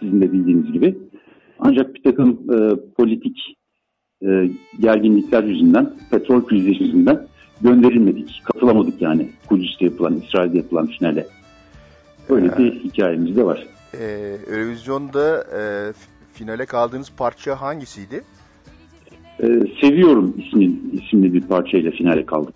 [0.00, 0.98] sizin de bildiğiniz gibi.
[1.60, 3.36] Ancak bir takım e, politik
[4.22, 4.50] e,
[4.80, 7.26] gerginlikler yüzünden, petrol krizi yüzünden
[7.60, 8.42] gönderilmedik.
[8.44, 11.26] Katılamadık yani Kudüs'te yapılan, İsrail'de yapılan finale.
[12.30, 13.66] Böyle bir hikayemiz de var.
[14.00, 15.62] Ee, Eurovision'da e,
[16.32, 18.22] finale kaldığınız parça hangisiydi?
[19.40, 19.46] E,
[19.80, 22.54] Seviyorum ismi, isimli bir parçayla finale kaldık.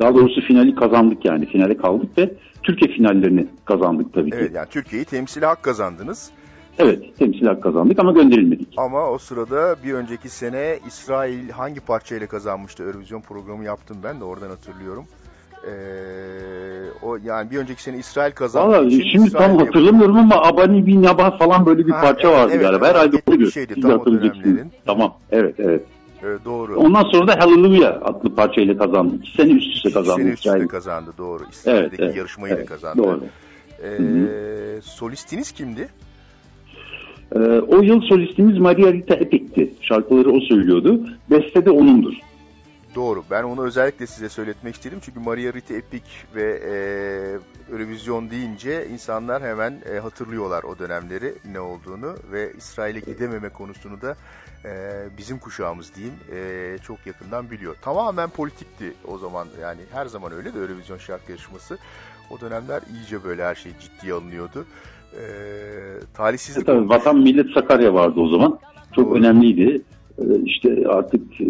[0.00, 1.46] Daha doğrusu finali kazandık yani.
[1.46, 4.36] Finale kaldık ve Türkiye finallerini kazandık tabii ki.
[4.40, 6.30] Evet yani Türkiye'yi temsile hak kazandınız.
[6.78, 8.68] Evet, temsil hak kazandık ama gönderilmedik.
[8.76, 12.82] Ama o sırada bir önceki sene İsrail hangi parçayla kazanmıştı?
[12.82, 15.04] Eurovision programı yaptım ben de oradan hatırlıyorum.
[15.66, 15.70] Ee,
[17.02, 18.68] o yani bir önceki sene İsrail kazandı.
[18.68, 22.38] Valla şimdi İsrail tam hatırlamıyorum ama Abani bin Yaba falan böyle bir Ha, parça evet,
[22.38, 22.86] vardı evet, galiba.
[22.86, 24.72] evet, Herhalde hareketli bir şeydi Siz tam o dönemlerin.
[24.86, 25.82] Tamam, evet, evet.
[26.22, 26.76] Ee, doğru.
[26.76, 29.14] Ondan sonra da Hallelujah adlı parçayla kazandı.
[29.22, 30.68] İki sene üst üste kazandı sene üst üste İsrail.
[30.68, 31.42] kazandı doğru.
[31.50, 33.02] İsrail'deki evet, yarışmayı da evet, kazandı.
[33.02, 33.20] doğru.
[33.82, 35.88] Ee, solistiniz kimdi?
[37.34, 39.74] Ee, o yıl solistimiz Maria Rita Epic'ti.
[39.80, 41.00] Şarkıları o söylüyordu.
[41.30, 42.14] Beste de onundur.
[42.94, 43.24] Doğru.
[43.30, 44.98] Ben onu özellikle size söyletmek istedim.
[45.02, 46.04] Çünkü Maria Rita Epic
[46.34, 46.74] ve e,
[47.72, 54.16] Eurovision deyince insanlar hemen e, hatırlıyorlar o dönemleri ne olduğunu ve İsrail'e gidememe konusunu da
[54.64, 54.70] e,
[55.18, 57.76] bizim kuşağımız diyeyim e, çok yakından biliyor.
[57.82, 61.78] Tamamen politikti o zaman yani her zaman öyle de Eurovision şarkı yarışması.
[62.30, 64.66] O dönemler iyice böyle her şey ciddiye alınıyordu.
[65.16, 65.26] E,
[66.14, 66.90] talihsizlik Tabii olmuş.
[66.90, 68.58] Vatan Millet Sakarya vardı o zaman.
[68.94, 69.82] Çok önemliydi.
[70.18, 71.46] Ee, işte artık e,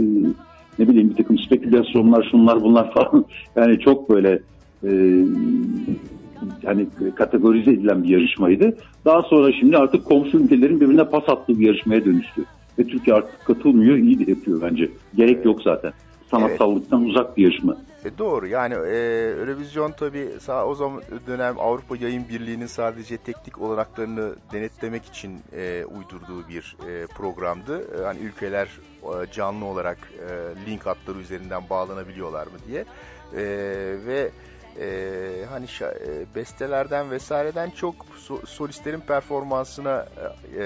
[0.78, 3.24] ne bileyim bir takım spekülasyonlar şunlar bunlar falan.
[3.56, 4.42] Yani çok böyle
[4.84, 4.90] e,
[6.62, 8.76] yani kategorize edilen bir yarışmaydı.
[9.04, 12.44] Daha sonra şimdi artık komşu ülkelerin birbirine pas attığı bir yarışmaya dönüştü.
[12.78, 14.90] Ve Türkiye artık katılmıyor, iyi de yapıyor bence.
[15.14, 15.92] Gerek yok zaten.
[16.30, 17.76] Sanatsallıktan uzak bir yarışma.
[18.06, 18.98] E, doğru yani e,
[19.40, 26.48] Eurovision tabi o zaman dönem Avrupa Yayın Birliği'nin sadece teknik olanaklarını denetlemek için e, uydurduğu
[26.48, 28.00] bir e, programdı.
[28.00, 28.68] E, hani ülkeler
[29.02, 29.98] e, canlı olarak
[30.28, 30.30] e,
[30.66, 32.84] link hatları üzerinden bağlanabiliyorlar mı diye.
[33.32, 33.44] E,
[34.06, 34.30] ve
[34.80, 40.06] e, hani şa, e, bestelerden vesaireden çok so, solistlerin performansına
[40.58, 40.60] e,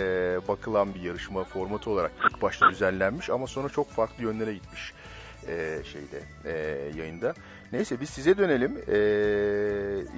[0.49, 4.95] bakılan bir yarışma formatı olarak ilk başta düzenlenmiş ama sonra çok farklı yönlere gitmiş
[5.49, 7.35] e, şeyde e, yayında.
[7.73, 8.73] Neyse biz size dönelim.
[8.77, 8.99] E,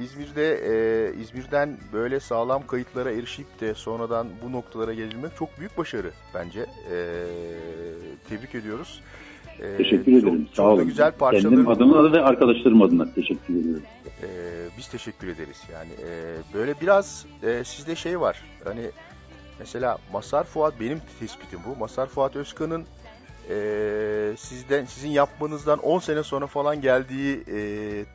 [0.04, 6.10] İzmir'de e, İzmir'den böyle sağlam kayıtlara erişip de sonradan bu noktalara gelmek çok büyük başarı
[6.34, 6.60] bence.
[6.60, 6.96] E,
[8.28, 9.02] tebrik ediyoruz.
[9.60, 10.48] E, teşekkür çok, ederim.
[10.50, 10.86] Sağ çok olun.
[10.86, 11.42] Güzel parçalar.
[11.42, 13.82] Kendim adına ve arkadaşlarım adına teşekkür ediyorum.
[14.22, 14.28] E,
[14.78, 15.62] biz teşekkür ederiz.
[15.72, 18.42] Yani e, böyle biraz e, sizde şey var.
[18.64, 18.90] Hani
[19.58, 21.76] mesela Masar Fuat benim tespitim bu.
[21.76, 22.84] Masar Fuat Özkan'ın
[23.50, 27.58] e, sizden sizin yapmanızdan 10 sene sonra falan geldiği e,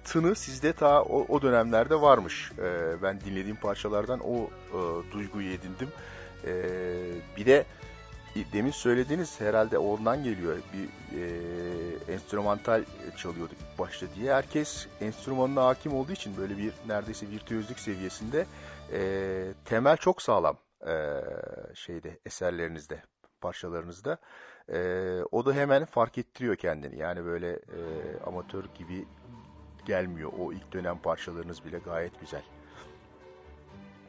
[0.03, 2.51] tını sizde ta o, o dönemlerde varmış.
[2.51, 5.89] E, ben dinlediğim parçalardan o e, duyguyu edindim.
[6.45, 6.53] E,
[7.37, 7.65] bir de
[8.53, 10.57] demin söylediğiniz herhalde ondan geliyor.
[10.73, 12.83] Bir e, enstrümantal
[13.17, 14.33] çalıyorduk başta diye.
[14.33, 18.45] Herkes enstrümanına hakim olduğu için böyle bir neredeyse virtüözlük seviyesinde
[18.93, 20.57] e, temel çok sağlam
[20.87, 21.21] e,
[21.73, 23.01] şeyde eserlerinizde,
[23.41, 24.17] parçalarınızda.
[24.73, 24.79] E,
[25.31, 26.99] o da hemen fark ettiriyor kendini.
[26.99, 27.79] Yani böyle e,
[28.27, 29.05] amatör gibi
[29.85, 30.31] gelmiyor.
[30.39, 32.43] O ilk dönem parçalarınız bile gayet güzel.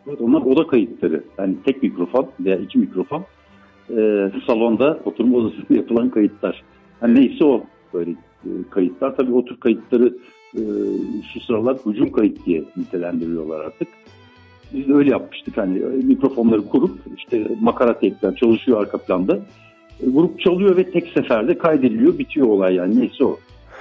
[0.07, 1.25] Evet, onlar oda kayıtları.
[1.39, 3.25] Yani tek mikrofon veya iki mikrofon
[3.91, 6.65] e, salonda oturma odasında yapılan kayıtlar.
[7.03, 8.11] Yani neyse o böyle
[8.45, 9.17] e, kayıtlar.
[9.17, 10.17] Tabii o tür kayıtları
[10.55, 10.63] e,
[11.33, 13.89] şu sıralar hücum kayıt diye nitelendiriyorlar artık.
[14.75, 15.57] Biz de öyle yapmıştık.
[15.57, 19.39] Hani mikrofonları kurup işte makara tepkiler çalışıyor arka planda
[20.07, 23.39] grup çalıyor ve tek seferde kaydediliyor bitiyor olay yani neyse o.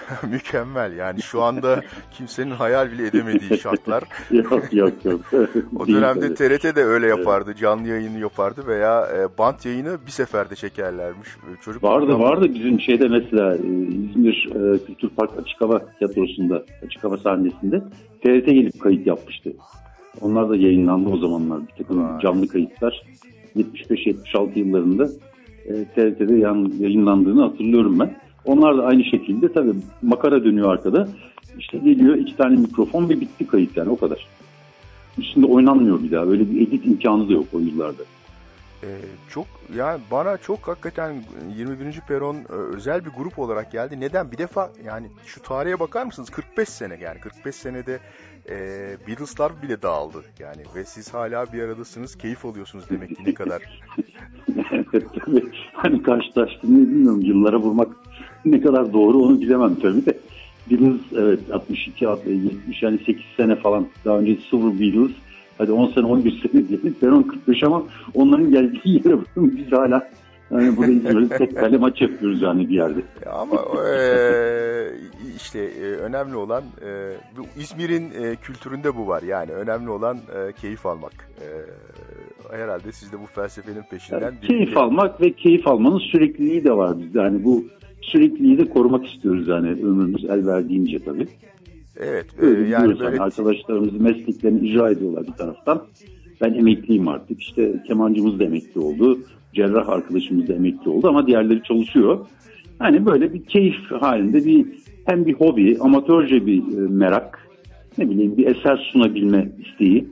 [0.31, 1.81] Mükemmel yani şu anda
[2.17, 4.03] kimsenin hayal bile edemediği şartlar.
[4.31, 5.21] yok yok yok.
[5.79, 7.55] o dönemde TRT de öyle yapardı.
[7.55, 11.29] Canlı yayını yapardı veya e, bant yayını bir seferde çekerlermiş.
[11.61, 12.21] Çocuk vardı program...
[12.21, 17.79] vardı bizim şeyde mesela e, İzmir e, Kültür Park Açık Hava Tiyatrosu'nda Açık Hava sahnesinde
[18.21, 19.53] TRT gelip kayıt yapmıştı.
[20.21, 23.03] Onlar da yayınlandı o zamanlar bir takım canlı kayıtlar.
[23.55, 25.09] 75-76 yıllarında
[25.67, 26.33] e, TRT'de
[26.83, 28.15] yayınlandığını hatırlıyorum ben.
[28.45, 31.07] Onlar da aynı şekilde tabii makara dönüyor arkada.
[31.59, 34.27] İşte geliyor iki tane mikrofon ve bitti kayıt yani o kadar.
[35.17, 36.27] Üstünde oynanmıyor bir daha.
[36.27, 38.03] Böyle bir edit imkanı da yok o yıllarda.
[38.83, 38.87] Ee,
[39.29, 41.23] çok yani bana çok hakikaten
[41.57, 42.01] 21.
[42.07, 43.99] Peron e, özel bir grup olarak geldi.
[43.99, 44.31] Neden?
[44.31, 46.29] Bir defa yani şu tarihe bakar mısınız?
[46.29, 47.99] 45 sene yani 45 senede
[48.49, 48.55] e,
[49.07, 53.61] Beatles'lar bile dağıldı yani ve siz hala bir aradasınız, keyif alıyorsunuz demek ki ne kadar.
[55.73, 57.21] Hani karşılaştığını bilmiyorum.
[57.21, 57.95] Yıllara vurmak
[58.45, 60.17] ne kadar doğru onu bilemem tabii de.
[60.71, 65.11] Beatles evet 62, 70 yani 8 sene falan daha önce Silver Beatles
[65.57, 67.83] hadi 10 sene 11 sene diyelim ben 10 45 ama
[68.13, 70.09] onların geldiği yere biz hala
[70.51, 73.01] yani burada İzmir'de tek kale maç yapıyoruz yani bir yerde.
[73.31, 73.55] Ama
[73.89, 73.97] e,
[75.35, 79.21] işte e, önemli olan e, bu İzmir'in e, kültüründe bu var.
[79.21, 81.29] Yani önemli olan e, keyif almak.
[81.41, 81.47] E,
[82.57, 84.21] herhalde siz de bu felsefenin peşinden.
[84.21, 84.75] Yani keyif bir...
[84.75, 87.19] almak ve keyif almanın sürekliliği de var bizde.
[87.19, 87.65] Yani bu
[88.01, 91.27] sürekliliği de korumak istiyoruz yani ömrümüz el verdiğince tabii.
[91.99, 92.25] Evet.
[92.41, 93.19] Öyle yani böyle...
[93.19, 95.83] arkadaşlarımız mesleklerini icra ediyorlar bir taraftan.
[96.41, 97.41] Ben emekliyim artık.
[97.41, 99.19] İşte kemancımız da emekli oldu.
[99.53, 102.25] Cerrah arkadaşımız da emekli oldu ama diğerleri çalışıyor.
[102.79, 104.65] Hani böyle bir keyif halinde bir
[105.05, 107.47] hem bir hobi, amatörce bir e, merak,
[107.97, 110.07] ne bileyim bir eser sunabilme isteği.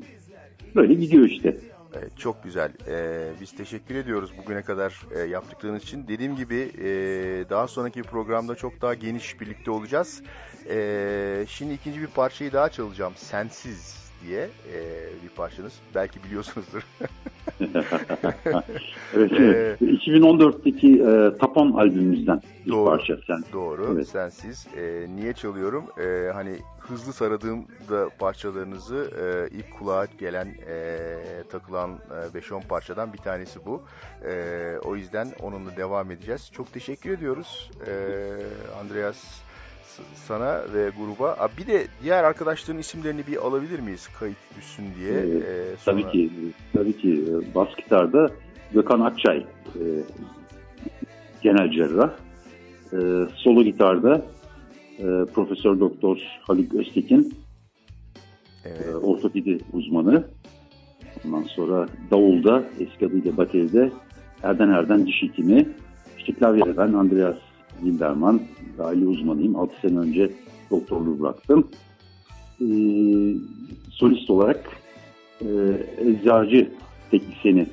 [0.76, 1.58] Böyle gidiyor işte.
[2.00, 2.72] Evet, çok güzel.
[2.88, 6.08] Ee, biz teşekkür ediyoruz bugüne kadar e, yaptıklarınız için.
[6.08, 6.90] Dediğim gibi e,
[7.50, 10.24] daha sonraki programda çok daha geniş birlikte olacağız.
[10.70, 13.14] E, şimdi ikinci bir parçayı daha çalacağım.
[13.16, 14.80] Sensiz diye e,
[15.24, 15.74] bir parçanız.
[15.96, 16.82] Belki biliyorsunuzdur.
[19.14, 19.82] evet, evet.
[19.82, 23.18] Ee, 2014'teki e, Tapan albümümüzden bir doğru, parça.
[23.28, 23.44] Sen.
[23.54, 24.08] Doğru, evet.
[24.08, 24.68] sensiz.
[24.78, 25.84] E, niye çalıyorum?
[25.98, 26.58] E, hani
[26.90, 31.08] hızlı saradığımda parçalarınızı e, ilk kulağa gelen e,
[31.52, 31.92] takılan
[32.36, 33.82] e, 5-10 parçadan bir tanesi bu.
[34.26, 36.52] E, o yüzden onunla devam edeceğiz.
[36.54, 37.72] Çok teşekkür ediyoruz.
[37.88, 37.92] E,
[38.80, 39.46] Andreas
[40.14, 41.50] sana ve gruba.
[41.58, 45.14] Bir de diğer arkadaşların isimlerini bir alabilir miyiz kayıt düşsün diye?
[45.14, 46.02] Ee, ee, sonra...
[46.02, 46.32] Tabii ki.
[46.74, 47.26] Tabii ki.
[47.56, 48.30] Bas gitarda
[48.74, 49.84] Gökhan Akçay e,
[51.42, 52.10] genel cerrah.
[52.94, 52.98] E,
[53.36, 54.26] solo gitarda
[55.00, 57.34] e, Profesör Doktor Haluk Öztekin
[58.66, 58.86] evet.
[58.86, 60.24] e, ortopedi uzmanı.
[61.26, 63.92] Ondan sonra davulda eski adıyla bateride
[64.44, 65.70] Erden Erden diş hekimi.
[66.18, 67.38] İşte klavyede ben Andreas
[67.82, 68.42] Wilderman,
[68.78, 69.56] dahili uzmanıyım.
[69.56, 70.32] 6 sene önce
[70.72, 71.68] doktorluğu bıraktım.
[72.62, 72.68] E,
[73.92, 74.70] solist olarak
[75.42, 75.48] e,
[75.98, 76.72] eczacı
[77.12, 77.68] teknisyeni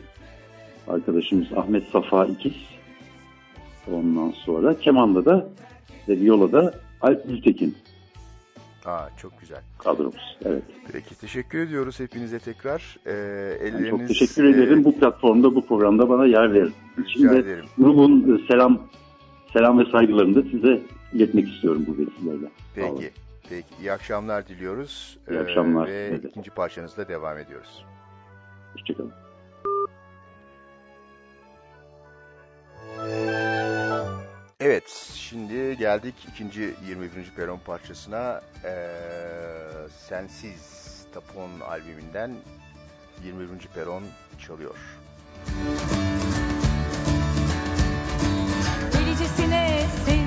[0.88, 2.52] arkadaşımız Ahmet Safa İkiz.
[3.92, 5.48] Ondan sonra kemanda da
[6.08, 7.76] ve violada Alp Gültekin
[8.84, 9.60] Aa, çok güzel.
[9.78, 10.38] kadromuz.
[10.44, 10.62] Evet.
[10.92, 12.96] Peki teşekkür ediyoruz hepinize tekrar.
[13.06, 13.10] Ee,
[13.60, 16.74] elleriniz, çok teşekkür ederim bu platformda, bu programda bana yer verdiğiniz
[17.04, 17.64] için Rica ve ederim.
[17.78, 18.88] grubun e, selam
[19.52, 20.82] selam ve saygılarını da size
[21.12, 22.46] iletmek istiyorum bu vesileyle.
[22.74, 23.10] Peki.
[23.48, 23.66] Peki.
[23.80, 25.18] İyi akşamlar diliyoruz.
[25.30, 26.28] İyi Ee, akşamlar ve size de.
[26.28, 27.84] ikinci parçanızla devam ediyoruz.
[28.72, 29.12] Hoşçakalın.
[34.64, 37.10] Evet, şimdi geldik ikinci 21.
[37.36, 38.40] peron parçasına.
[38.64, 38.88] Ee,
[40.08, 42.30] Sensiz Tapon albümünden
[43.24, 43.48] 21.
[43.74, 44.02] peron
[44.46, 44.76] çalıyor.
[48.92, 50.21] Delicesine sevdim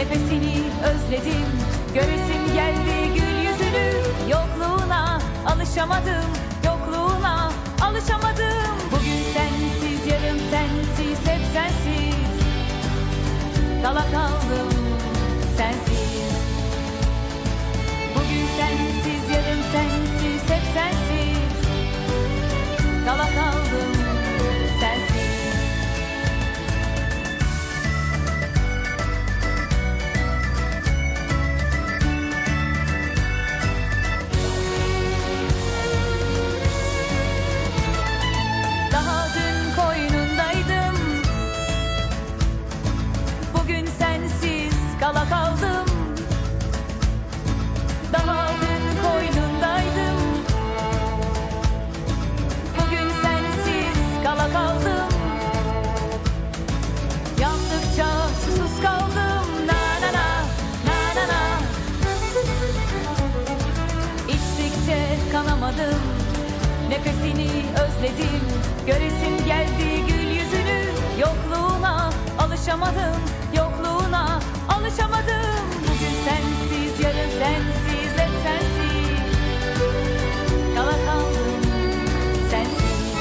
[0.00, 1.46] Nefesini özledim
[1.94, 4.02] Göresim geldi gül yüzünü.
[4.30, 6.30] Yokluğuna alışamadım
[6.66, 8.76] Yokluğuna alışamadım.
[8.92, 12.14] Bugün sensiz yarın sensiz Hep sensiz.
[13.82, 14.68] Kala kaldım
[15.56, 16.32] sensiz.
[18.14, 21.68] Bugün sensiz yarın sensiz Hep sensiz.
[23.06, 24.09] Kala kaldım
[67.00, 68.40] Nefesini özledim.
[68.86, 70.80] Göresim geldi gül yüzünü
[71.20, 72.10] Yokluğuna.
[72.38, 73.20] Alışamadım
[73.56, 74.40] Yokluğuna.
[74.68, 75.64] Alışamadım.
[75.82, 79.20] Bugün sensiz yarın sensiz Hep sensiz.
[80.76, 81.62] Kala kaldım
[82.50, 83.14] sensiz.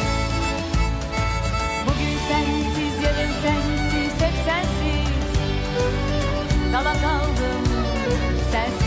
[1.86, 5.10] Bugün sensiz yarın sensiz Hep sensiz.
[6.72, 7.64] Kala kaldım
[8.52, 8.79] Sensiz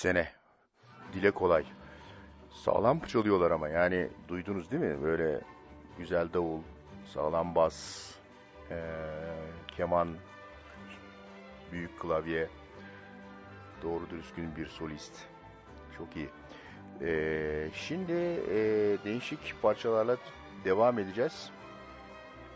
[0.00, 0.28] sene.
[1.12, 1.64] Dile kolay.
[2.50, 5.02] Sağlam çalıyorlar ama yani duydunuz değil mi?
[5.02, 5.40] Böyle
[5.98, 6.60] güzel davul,
[7.14, 8.10] sağlam bas,
[8.70, 8.76] eee,
[9.76, 10.08] keman,
[11.72, 12.48] büyük klavye,
[13.82, 15.12] doğru düzgün bir solist.
[15.98, 16.28] Çok iyi.
[17.00, 20.16] Eee, şimdi eee, değişik parçalarla
[20.64, 21.50] devam edeceğiz.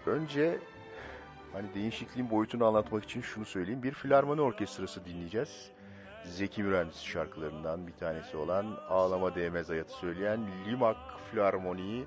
[0.06, 0.58] Önce
[1.52, 3.82] hani değişikliğin boyutunu anlatmak için şunu söyleyeyim.
[3.82, 5.73] Bir filarmoni orkestrası dinleyeceğiz.
[6.24, 10.96] Zeki Müren şarkılarından bir tanesi olan Ağlama Değmez Hayatı söyleyen Limak
[11.30, 12.04] Filarmoni'yi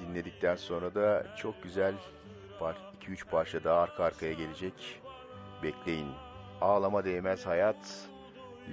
[0.00, 1.94] dinledikten sonra da çok güzel
[3.00, 5.02] 2-3 parça daha arka arkaya gelecek.
[5.62, 6.08] Bekleyin.
[6.60, 8.08] Ağlama Değmez Hayat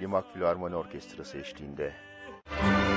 [0.00, 1.92] Limak Filarmoni Orkestrası eşliğinde.
[2.46, 2.89] hatıra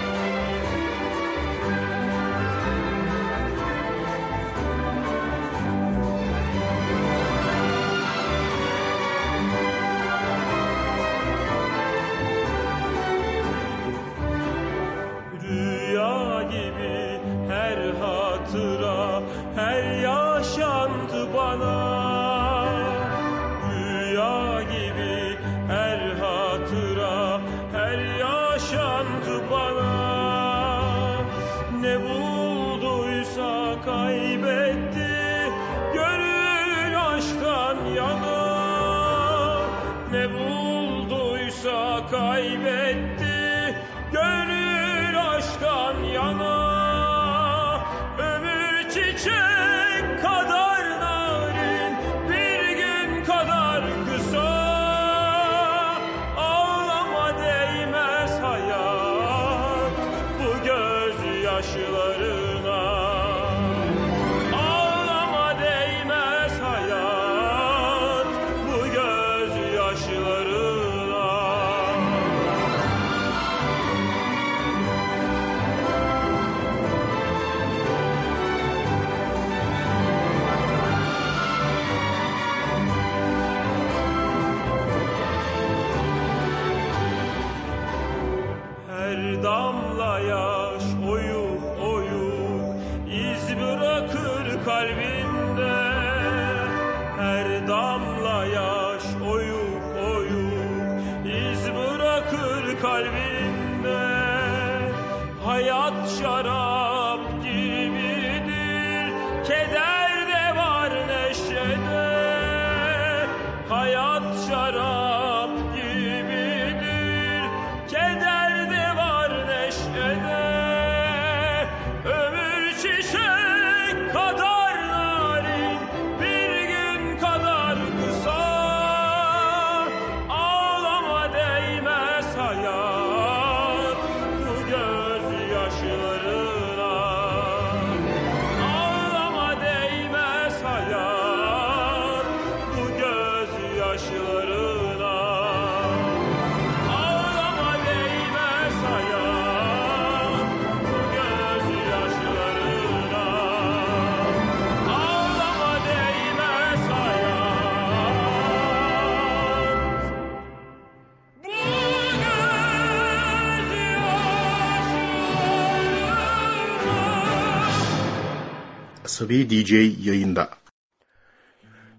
[169.14, 169.72] Asabi DJ
[170.06, 170.50] yayında.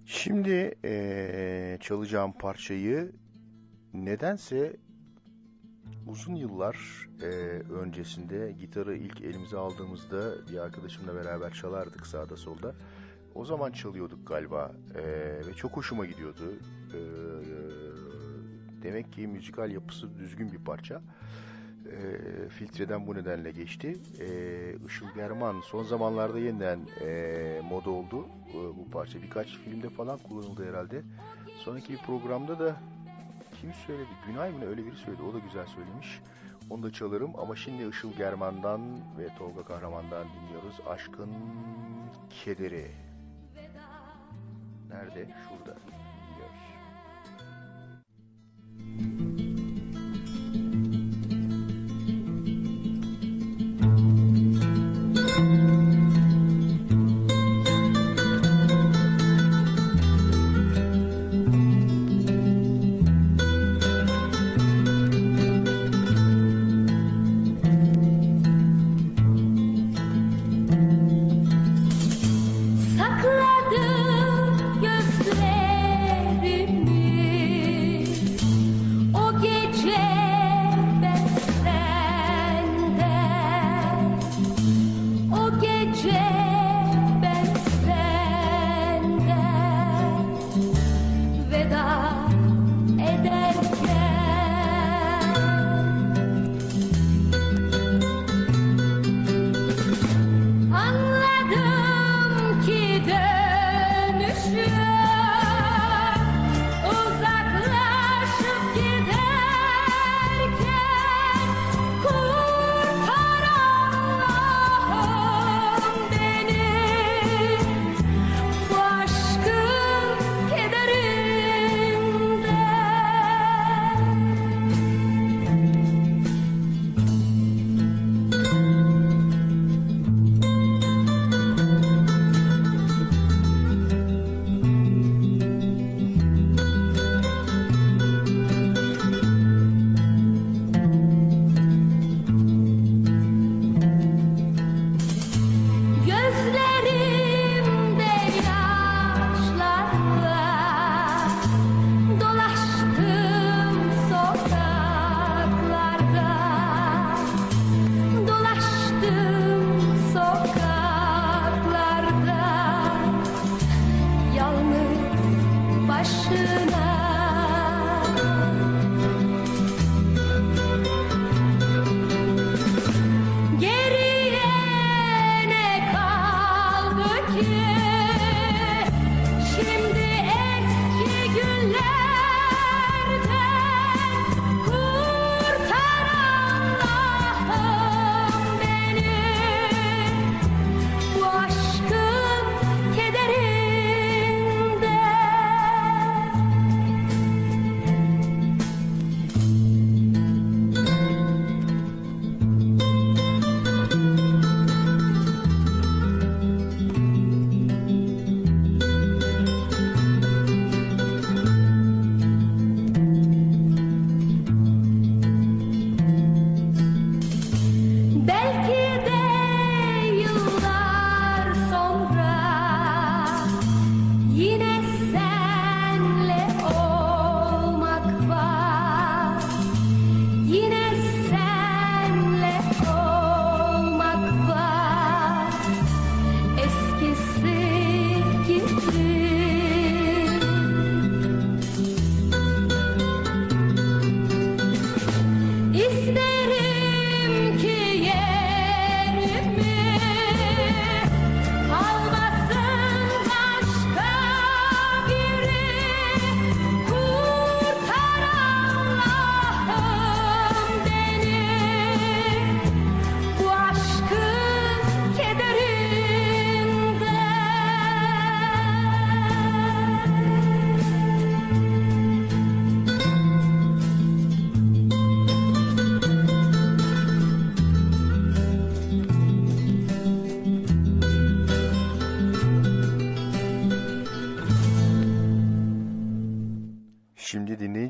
[0.06, 3.12] Şimdi eee, çalacağım parçayı
[3.92, 4.76] nedense
[6.06, 7.28] uzun yıllar eee,
[7.60, 12.74] öncesinde gitarı ilk elimize aldığımızda bir arkadaşımla beraber çalardık sağda solda.
[13.34, 16.52] O zaman çalıyorduk galiba Eee, ve çok hoşuma gidiyordu.
[16.94, 17.00] Eee,
[18.82, 21.02] demek ki müzikal yapısı düzgün bir parça.
[21.84, 23.98] Eee, filtreden bu nedenle geçti.
[24.20, 29.22] Eee Işıl German son zamanlarda yeniden eee, moda oldu eee, bu parça.
[29.22, 31.02] Birkaç filmde falan kullanıldı herhalde.
[31.64, 32.76] Sonraki bir programda da
[33.60, 34.08] kim söyledi?
[34.26, 35.22] Günay mı öyle biri söyledi.
[35.22, 36.20] O da güzel söylemiş.
[36.70, 38.80] Onu da çalarım ama şimdi Işıl German'dan
[39.18, 40.80] ve Tolga Kahraman'dan dinliyoruz.
[40.86, 41.30] Aşkın
[42.44, 42.90] Kederi.
[44.90, 45.26] Nerede?
[45.48, 45.78] Şurada.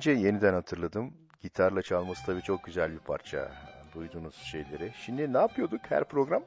[0.05, 1.13] Dinleyince yeniden hatırladım.
[1.43, 3.53] Gitarla çalması tabii çok güzel bir parça.
[3.95, 4.93] Duyduğunuz şeyleri.
[5.05, 6.43] Şimdi ne yapıyorduk her program?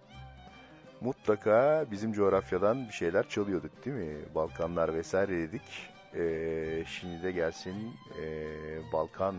[1.02, 4.18] Mutlaka bizim coğrafyadan bir şeyler çalıyorduk değil mi?
[4.36, 5.90] Balkanlar vesaire dedik.
[6.16, 7.76] Ee, şimdi de gelsin
[8.22, 8.48] ee,
[8.94, 9.36] Balkan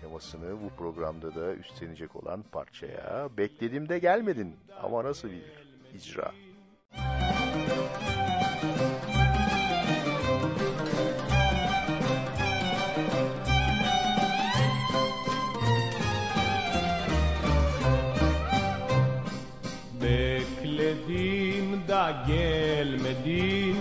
[0.00, 3.28] temasını bu programda da üstlenecek olan parçaya.
[3.36, 5.42] Beklediğimde gelmedin ama nasıl bir
[5.94, 6.32] icra?
[6.92, 8.89] Bekledim
[22.30, 23.76] gelmedin?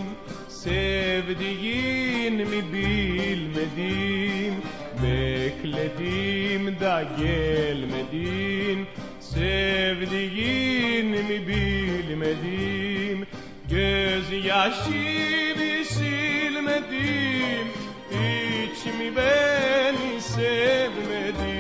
[0.50, 4.56] Sevdiğin mi bilmedim
[5.04, 8.88] Bekledim da gelmedin.
[9.20, 13.28] Sevdiğin mi bilmedim
[13.70, 15.10] Gözyaşımı
[15.86, 17.68] silmedim.
[18.12, 21.59] Hiç mi beni sevmedin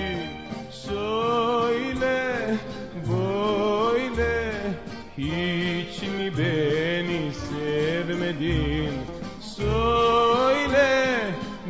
[8.39, 8.93] sevmedin
[9.41, 11.15] Söyle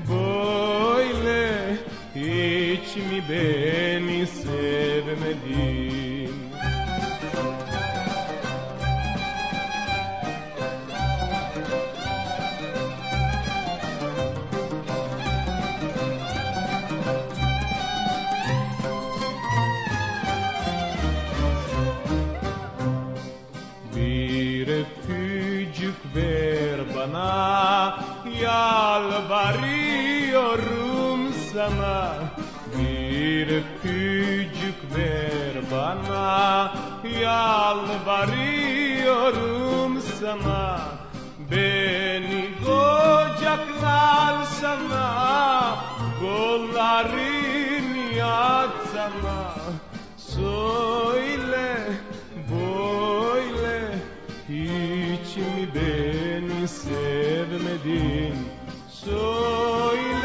[0.10, 1.78] böyle
[2.16, 5.99] hiç mi beni sevmedin
[33.40, 36.74] Bir öpücük ver bana.
[37.22, 40.82] Yalvarıyorum sana
[41.52, 45.76] Beni kucaklar sana.
[46.20, 49.56] Kollarını yaksana
[50.18, 51.88] Söyle
[52.52, 53.78] böyle
[54.50, 58.36] hiç mi beni sevmedin?
[58.90, 60.19] Söyle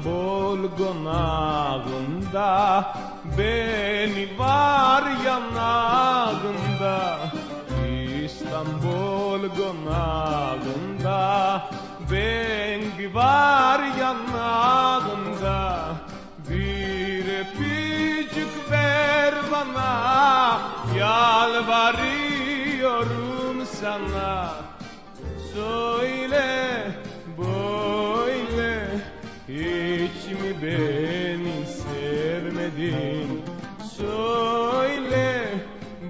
[0.00, 2.48] İstanbul konağında
[3.38, 7.18] beni var yanağında.
[8.24, 11.20] İstanbul konağında
[12.10, 15.58] beni var yanağında.
[16.48, 20.58] Bir öpücük ver bana
[20.98, 24.50] yalvarıyorum sana.
[25.54, 26.50] Söyle
[29.60, 33.42] hiç mi beni sevmedin?
[33.96, 35.48] Söyle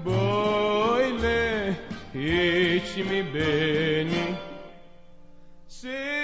[0.05, 1.75] böyle.
[2.13, 4.35] Hiç mi beni
[5.67, 6.21] sevmedin?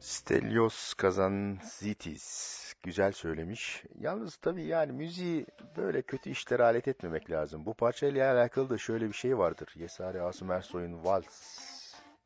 [0.00, 2.57] Stelios Kazanzitis
[2.88, 3.84] güzel söylemiş.
[4.00, 5.46] Yalnız tabii yani müziği
[5.76, 7.66] böyle kötü işlere alet etmemek lazım.
[7.66, 9.74] Bu parçayla alakalı da şöyle bir şey vardır.
[9.76, 11.24] Yesari Asım Ersoy'un Vals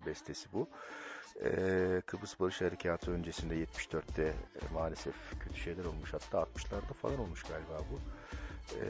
[0.06, 0.68] bestesi bu.
[1.44, 4.34] Ee, Kıbrıs Barış Harekatı öncesinde 74'te e,
[4.74, 6.14] maalesef kötü şeyler olmuş.
[6.14, 8.00] Hatta 60'larda falan olmuş galiba bu.
[8.76, 8.84] Ee,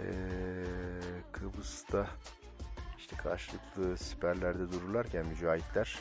[1.32, 2.07] Kıbrıs'ta
[2.99, 5.99] işte karşılıklı siperlerde dururlarken mücahitler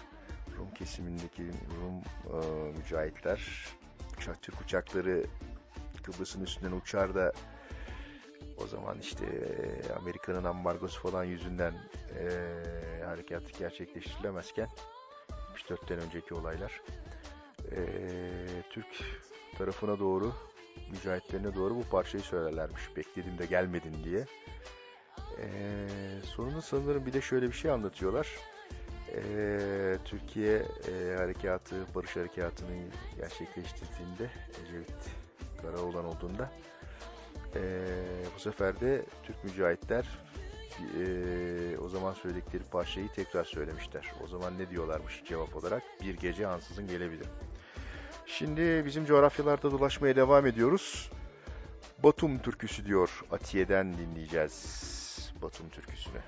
[0.58, 1.44] Rum kesimindeki
[1.82, 2.02] Rum
[2.34, 3.40] e, mücahitler
[4.42, 5.24] Türk uçakları
[6.02, 7.34] Kıbrıs'ın üstünden uçar da
[8.58, 11.74] o zaman işte e, Amerika'nın ambargosu falan yüzünden
[12.20, 14.68] e, harekat gerçekleştirilemezken
[15.70, 16.82] 74'ten önceki olaylar
[17.72, 17.82] e,
[18.70, 18.88] Türk
[19.58, 20.34] tarafına doğru
[20.92, 22.98] mücahitlerine doğru bu parçayı söylerlermiş.
[22.98, 24.26] Bekledim de gelmedin diye.
[25.40, 25.48] E,
[26.26, 28.28] sonunda sanırım bir de şöyle bir şey anlatıyorlar.
[29.16, 32.72] E, Türkiye e, harekatı, barış harekatını
[33.18, 34.30] gerçekleştirdiğinde
[34.64, 34.94] Ecevit
[35.62, 36.52] Karaoğlan olduğunda
[37.56, 37.62] e,
[38.36, 40.06] bu sefer de Türk mücahitler
[40.80, 44.12] e, o zaman söyledikleri parçayı tekrar söylemişler.
[44.24, 45.84] O zaman ne diyorlarmış cevap olarak?
[46.02, 47.28] Bir gece ansızın gelebilir.
[48.26, 51.12] Şimdi bizim coğrafyalarda dolaşmaya devam ediyoruz.
[52.04, 53.22] Batum türküsü diyor.
[53.32, 54.92] Atiye'den dinleyeceğiz
[55.42, 56.22] Batum türküsünü.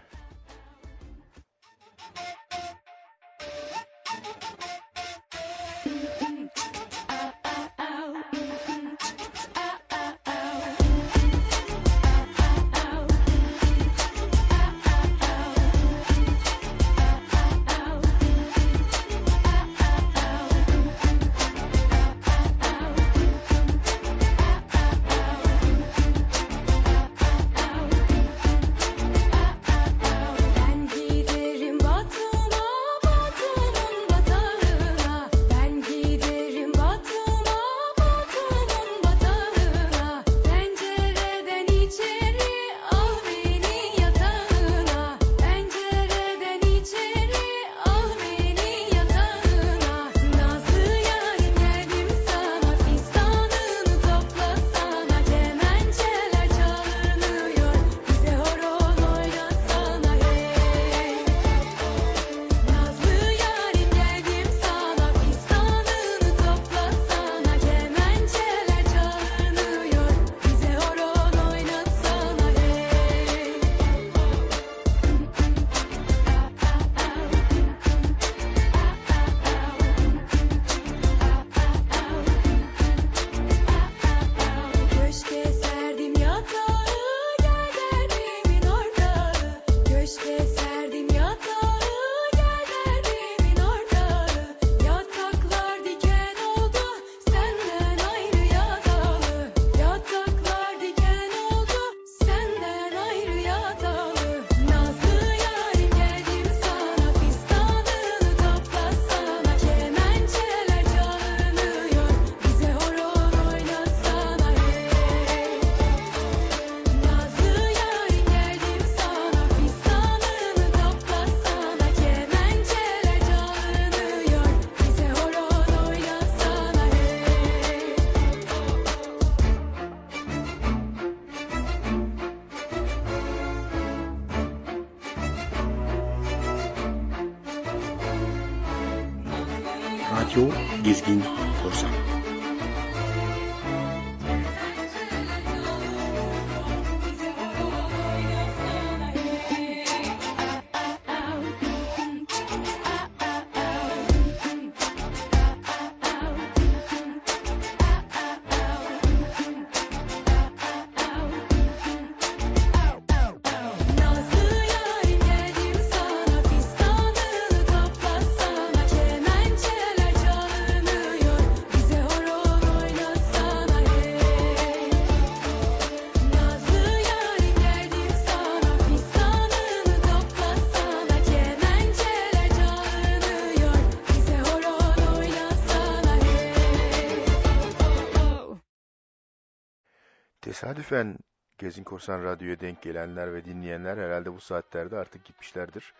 [190.83, 191.17] tesadüfen
[191.57, 195.93] Gezin Korsan Radyo'ya denk gelenler ve dinleyenler herhalde bu saatlerde artık gitmişlerdir.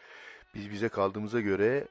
[0.55, 1.87] Biz bize kaldığımıza göre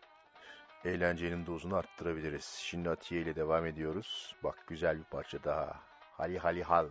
[0.85, 2.45] eğlencenin dozunu arttırabiliriz.
[2.45, 4.37] Şimdi Atiye ile devam ediyoruz.
[4.45, 5.81] Bak güzel bir parça daha.
[6.17, 6.87] Hali hali hal.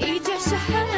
[0.00, 0.96] İyice şehre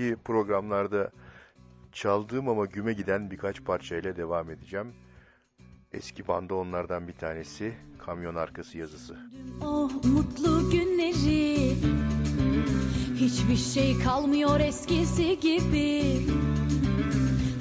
[0.00, 1.10] önceki programlarda
[1.92, 4.94] çaldığım ama güme giden birkaç parçayla devam edeceğim.
[5.92, 9.16] Eski banda onlardan bir tanesi Kamyon Arkası yazısı.
[9.64, 11.76] Oh mutlu günleri
[13.14, 16.26] Hiçbir şey kalmıyor eskisi gibi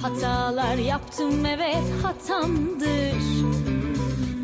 [0.01, 3.45] Hatalar yaptım evet hatamdır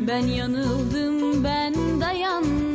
[0.08, 2.71] Ben yanıldım ben dayandım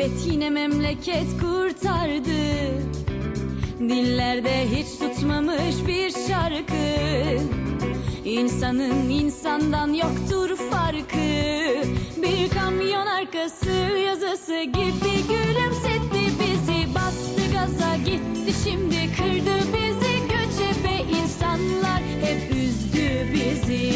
[0.00, 2.40] muhabbet yine memleket kurtardı.
[3.78, 7.44] Dillerde hiç tutmamış bir şarkı.
[8.24, 11.16] İnsanın insandan yoktur farkı.
[12.22, 13.70] Bir kamyon arkası
[14.06, 16.94] yazısı gibi gülümsetti bizi.
[16.94, 20.12] Bastı gaza gitti şimdi kırdı bizi.
[20.22, 23.92] Göçebe insanlar hep üzdü bizi.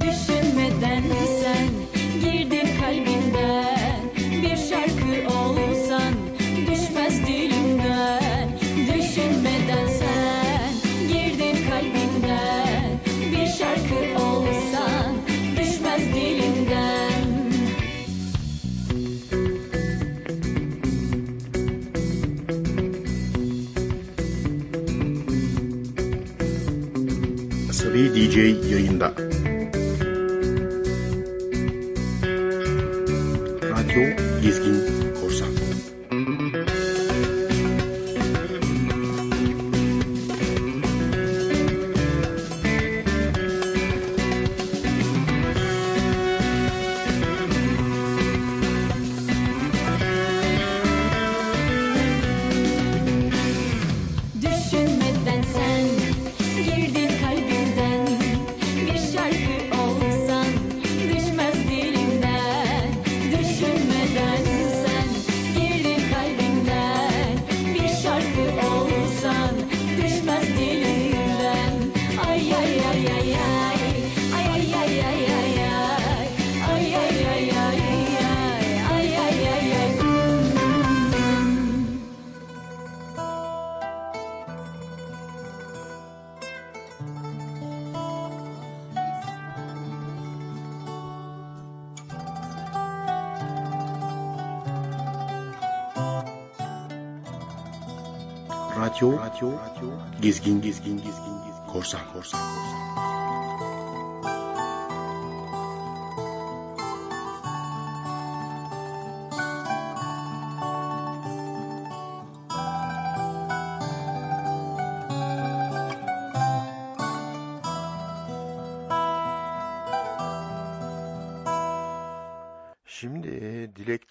[0.00, 1.02] Düşünmeden
[1.42, 1.85] sen
[27.96, 28.36] Asabi DJ
[28.72, 29.12] yayında.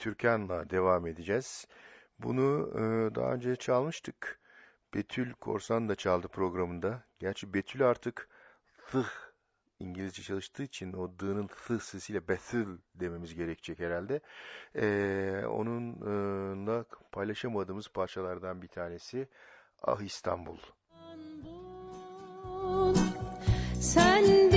[0.06, 1.68] Türkan'la devam edeceğiz.
[2.20, 4.40] Bunu e, daha önce çalmıştık.
[4.94, 7.04] Betül Korsan da çaldı programında.
[7.20, 8.30] Gerçi Betül artık
[8.92, 8.98] th
[9.80, 14.20] İngilizce çalıştığı için o d'nın th sesiyle Betül dememiz gerekecek herhalde.
[14.76, 19.28] E, onunla paylaşamadığımız parçalardan bir tanesi
[19.82, 20.58] Ah İstanbul.
[23.82, 24.55] Sen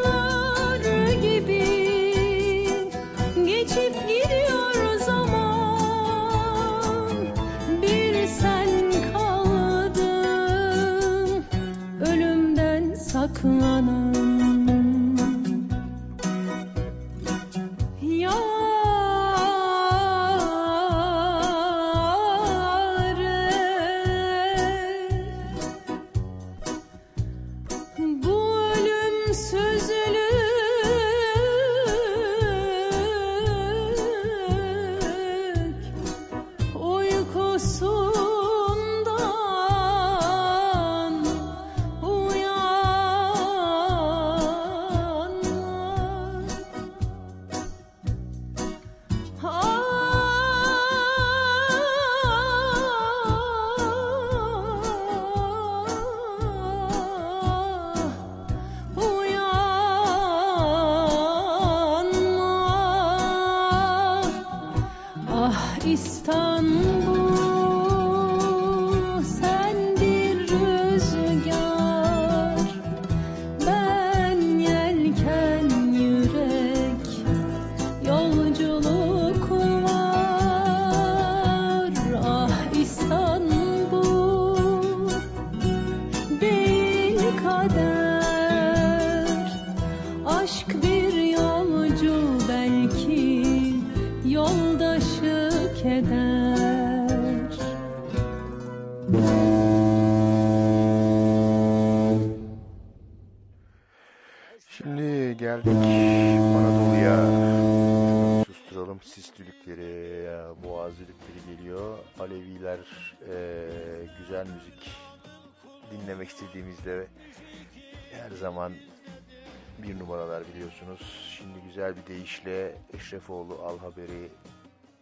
[120.98, 121.38] biliyorsunuz.
[121.38, 124.30] Şimdi güzel bir deyişle Eşrefoğlu Al Haberi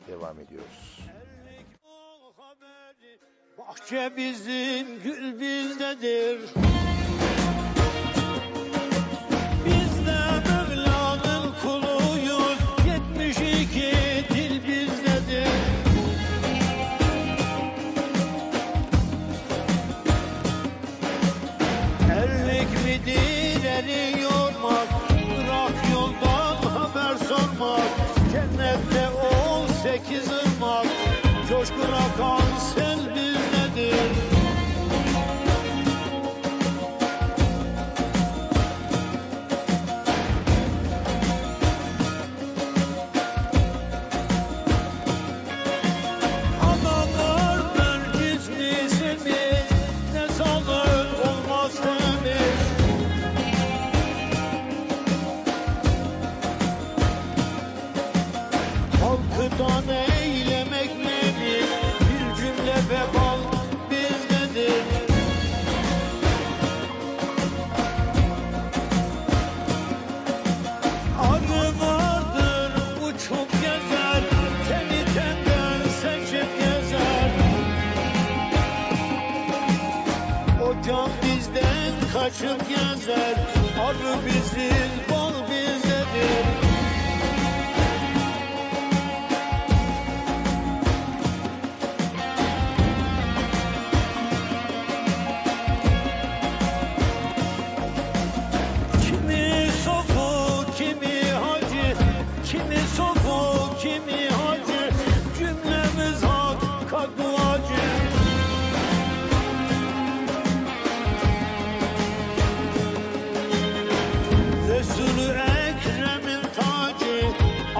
[0.07, 0.99] devam ediyoruz.
[3.57, 6.39] Bahçe bizim, gül bizdedir.
[32.17, 32.54] gone.
[80.85, 83.35] Can bizden kaçıp gezer,
[83.79, 86.64] arı biziz, bal bizdedir.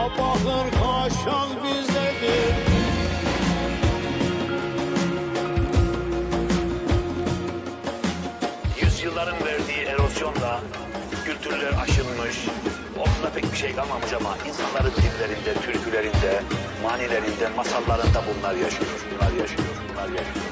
[0.06, 2.56] Abahır Kaşal bizdedir.
[8.82, 10.62] Yüzyılların verdiği erozyonla
[11.26, 12.38] kültürler aşınmış,
[12.98, 16.44] ortada pek bir şey kalmamış ama insanların dillerinde, türkülerinde,
[16.84, 20.46] manilerinde, masallarında bunlar yaşıyor, bunlar yaşıyor, bunlar yaşıyor.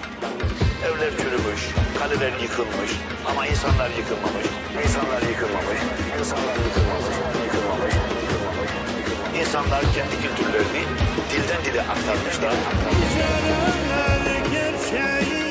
[0.86, 1.62] Evler çürümüş,
[2.00, 2.92] kaleler yıkılmış
[3.32, 4.46] ama insanlar yıkılmamış.
[4.86, 5.80] İnsanlar yıkılmamış,
[6.20, 7.16] insanlar yıkılmamış,
[7.46, 7.93] yıkılmamış.
[9.40, 10.86] İnsanlar kendi kültürlerini
[11.32, 12.54] dilden dile aktarmışlar.
[12.84, 15.44] Pencereler gerçeğiyiz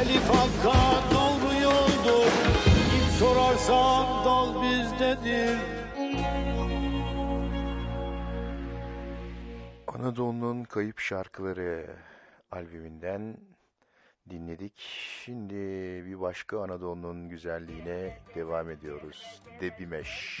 [0.00, 2.30] Elif Hakka doğru yoldur
[2.90, 5.58] Kim sorarsan dal bizdedir
[9.86, 11.86] Anadolu'nun Kayıp Şarkıları
[12.50, 13.36] albümünden
[14.30, 14.78] dinledik.
[15.24, 15.54] Şimdi
[16.06, 19.42] bir başka Anadolu'nun güzelliğine devam ediyoruz.
[19.60, 20.40] Debimeş.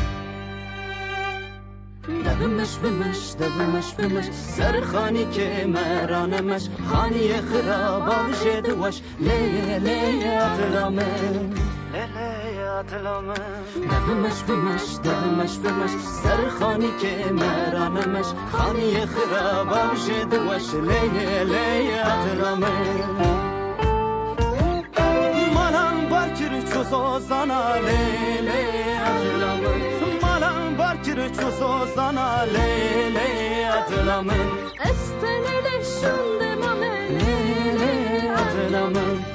[2.10, 4.24] دبمش بمش دبمش بمش
[4.56, 11.54] سرخاني كمرانمش خاني خرابة وجدوش ليه ليه أطلامن
[13.76, 15.90] دبمش بمش دبمش بمش
[16.22, 23.36] سرخاني كمرانمش خاني خرابة وجدوش ليه ليه أطلامن
[25.54, 28.69] Malan bakir çuzo sana lele atılamın
[31.29, 34.49] Çuzo sana lele atılamın.
[34.89, 37.09] Estenele şunde mame
[37.79, 39.30] Lele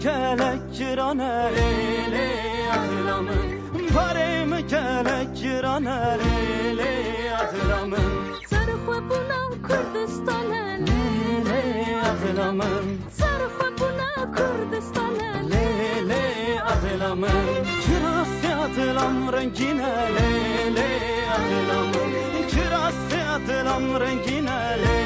[0.00, 2.28] kelek kirane lele
[2.72, 3.60] atılamın
[3.94, 8.00] Paremı kelek kirane lele atılamın
[8.50, 17.30] Sarıkla buna Kürdistan'a Lele atılamın Sarıkla buna Kürdistan'a Lele atılamın
[17.84, 19.92] Kirası atılam rengine.
[20.16, 20.88] Lele
[21.34, 22.12] atılamın
[22.48, 24.50] Kirası atılam rengine.
[24.50, 24.99] lele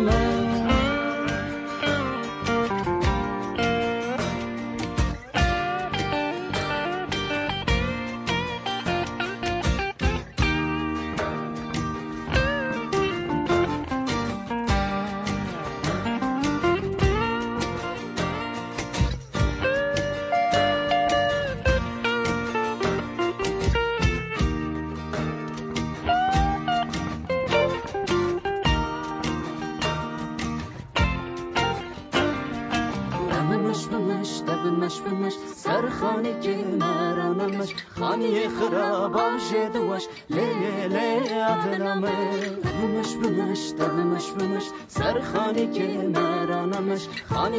[0.00, 0.29] summer.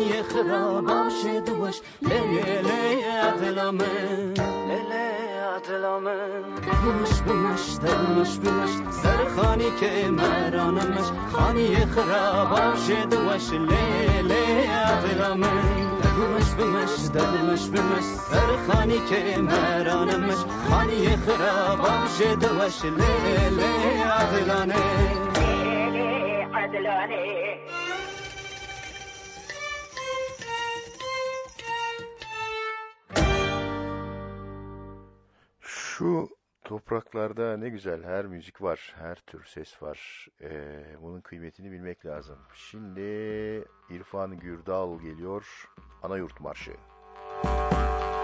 [0.02, 3.84] ای خدا شد دوش لیلی عدلامه.
[4.68, 5.03] لیلی
[5.56, 6.15] عدلامه.
[6.84, 15.48] بمش بمش دمش بمش سر خانی که مرانمش خانی خراب شد واش لیلی عدلامه.
[16.18, 20.38] بمش بمش دمش بمش سر خانی که مرانمش
[20.69, 25.31] خانی خراب شد واش لیلی عدلانه
[36.02, 36.30] Şu
[36.64, 40.28] topraklarda ne güzel her müzik var, her tür ses var.
[40.41, 42.40] Ee, bunun kıymetini bilmek lazım.
[42.53, 43.02] Şimdi
[43.90, 45.69] İrfan Gürdal geliyor,
[46.03, 46.72] Anayurt Marşı.
[47.44, 48.20] Özbek,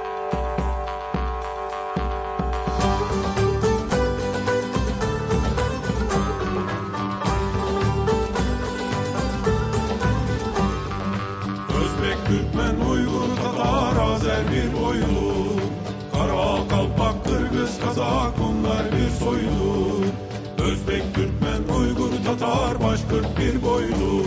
[22.83, 24.23] Başkırt bir boylu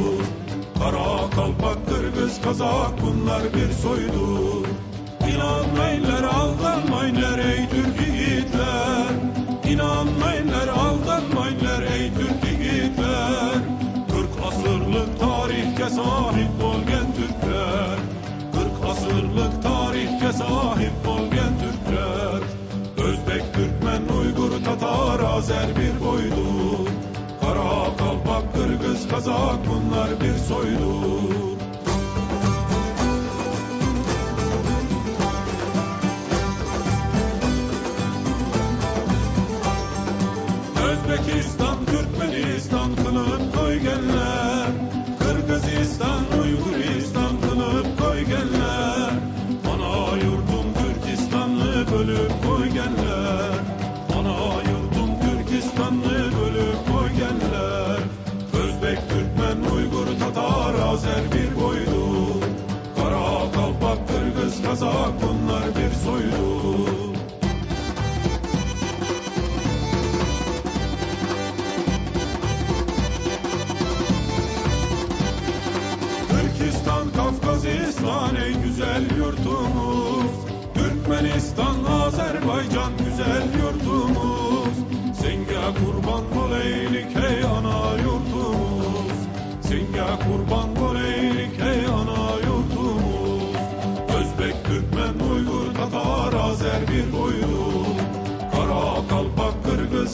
[0.79, 4.67] Kara, Kalpak, Kırgız, kazak bunlar bir soydur
[5.35, 9.13] İnanmayınlar aldanmayınlar ey Türk yiğitler.
[9.65, 13.55] İnanmayınlar aldanmayınlar ey Türk yiğitler.
[14.11, 17.97] 40 asırlık tarihke sahip olgen Türkler.
[18.53, 22.41] 40 asırlık tarihke sahip olgen Türkler.
[23.07, 26.60] Özbek, Türkmen, Uygur, Tatar, Azer bir Kırgız,
[29.11, 31.20] Kazak bunlar bir soydur
[61.01, 61.60] Azer bir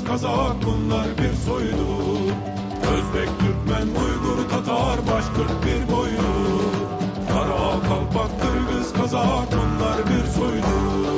[0.06, 2.32] Kazak bunlar bir soydur
[2.92, 6.72] Özbek, Türkmen, Uygur, Tatar, Başkırt bir boydur
[7.28, 11.16] Kara, Kalpak, Kırgız, Kazak bunlar bir soydur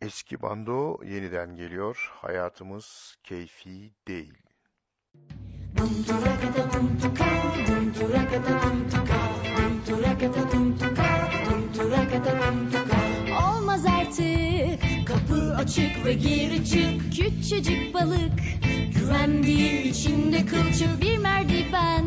[0.00, 2.10] Eski bando yeniden geliyor.
[2.12, 4.34] Hayatımız keyfi değil.
[13.42, 17.12] Olmaz artık kapı açık ve geri çık.
[17.16, 18.40] Küçücük balık.
[18.94, 21.02] Güvendiği içinde kılçık.
[21.02, 22.04] Bir merdiven.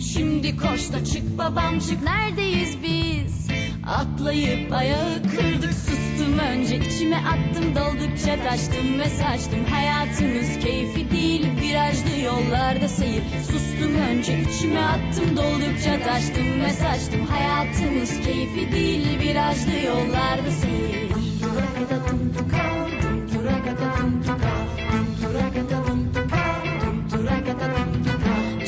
[0.00, 3.53] Şimdi koş da çık babam çık neredeyiz biz
[3.86, 6.76] Atlayıp ayağı kırdık sustum önce.
[6.76, 9.64] İçime attım doldukça taştım ve saçtım.
[9.70, 13.22] Hayatımız keyfi değil virajlı yollarda seyir.
[13.50, 17.26] Sustum önce içime attım doldukça taştım ve saçtım.
[17.26, 21.08] Hayatımız keyfi değil virajlı yollarda seyir.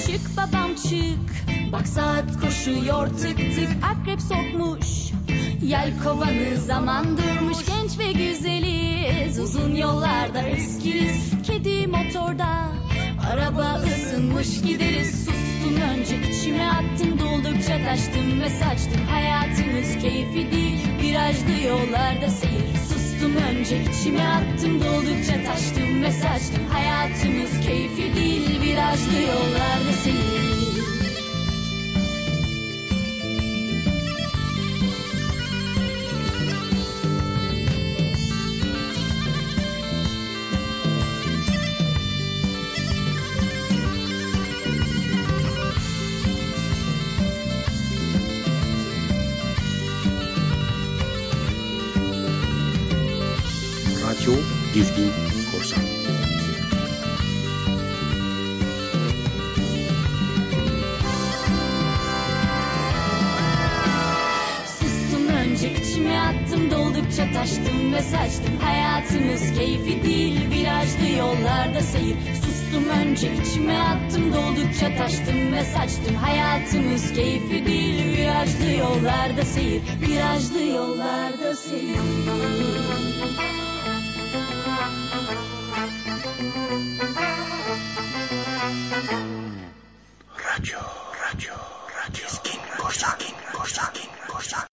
[0.06, 1.35] Çık babam çık
[1.76, 3.68] Bak saat koşuyor tık tık.
[3.92, 5.12] Akrep sokmuş.
[5.62, 7.56] Yel kovanı zaman durmuş.
[7.66, 9.38] Genç ve güzeliz.
[9.38, 11.32] Uzun yollarda eskiyiz.
[11.46, 12.68] Kedi motorda
[13.32, 14.62] Araba ısınmış.
[14.62, 16.30] Gideriz Sustum önce.
[16.30, 19.02] İçime attım Doldukça taştım ve saçtım.
[19.10, 20.88] Hayatımız keyfi değil.
[21.02, 22.76] Virajlı yollarda seyir.
[22.88, 23.82] Sustum önce.
[23.82, 26.66] İçime attım Doldukça taştım ve saçtım.
[26.72, 28.60] Hayatımız keyfi değil.
[28.60, 30.55] Virajlı yollarda seyir
[69.36, 72.16] Hayatımız keyfi değil virajlı yollarda seyir.
[72.34, 76.14] Sustum önce içime attım doldukça taştım ve saçtım.
[76.14, 79.82] Hayatımız keyfi değil virajlı yollarda seyir.
[80.00, 81.98] Virajlı yollarda seyir.
[90.38, 90.80] Radyo
[91.24, 91.54] Radyo
[91.98, 92.14] Radyo.
[92.14, 93.18] Dizgin Korsan
[93.52, 93.92] Korsan
[94.28, 94.66] Korsan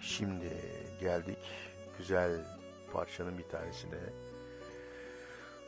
[0.00, 0.52] Şimdi
[1.00, 1.38] geldik
[1.98, 2.53] güzel
[2.94, 3.98] parçanın bir tanesine.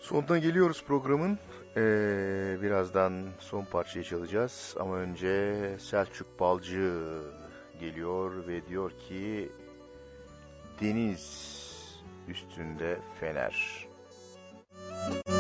[0.01, 1.39] Sonuna geliyoruz programın.
[1.77, 4.75] Ee, birazdan son parçayı çalacağız.
[4.81, 7.23] Ama önce Selçuk Balcı
[7.81, 9.53] geliyor ve diyor ki
[10.81, 11.57] Deniz
[12.29, 13.87] üstünde fener.
[15.27, 15.36] söner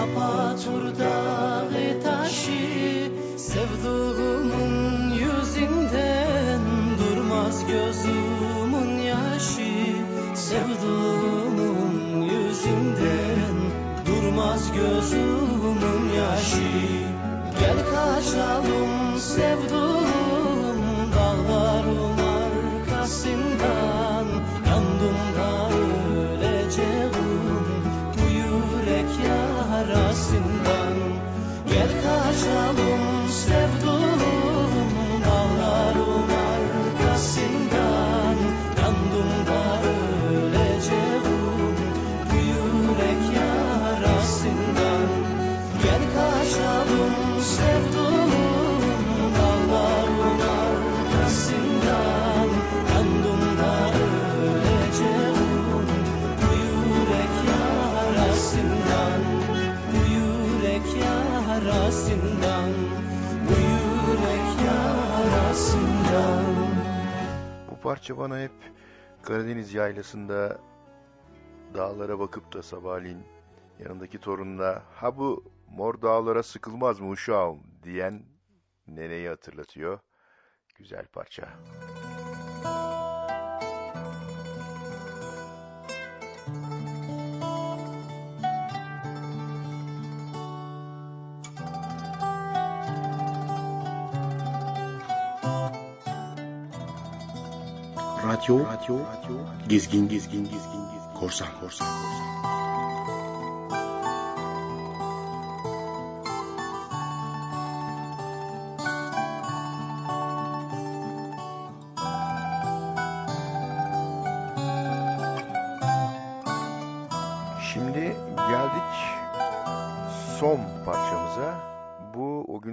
[0.00, 6.60] kapatır dağı taşı Sevduğumun yüzünden
[6.98, 9.96] durmaz gözümün yaşı.
[10.34, 13.56] Sevduğumun yüzünden
[14.06, 16.70] durmaz gözümün yaşı.
[17.60, 19.99] Gel kaçalım sevduğum
[67.80, 68.52] Bu parça bana hep
[69.22, 70.58] Karadeniz yaylasında
[71.74, 73.22] dağlara bakıp da sabahleyin
[73.78, 78.22] yanındaki torununa ha bu mor dağlara sıkılmaz mı uşağım diyen
[78.86, 79.98] neneyi hatırlatıyor.
[80.74, 81.48] Güzel parça.
[98.40, 99.36] Radyo, radyo,
[99.68, 102.29] gezgin, gezgin, gezgin, korsan, korsan, korsan.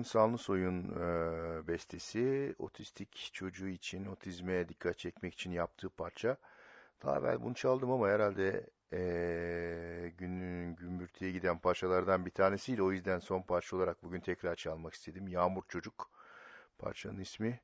[0.08, 6.38] Sallısoy'un e, bestesi otistik çocuğu için otizme dikkat çekmek için yaptığı parça.
[7.04, 12.84] Daha evvel bunu çaldım ama herhalde e, günün gümbürtüye giden parçalardan bir tanesiydi.
[12.84, 15.28] O yüzden son parça olarak bugün tekrar çalmak istedim.
[15.28, 16.10] Yağmur Çocuk
[16.78, 17.60] parçanın ismi.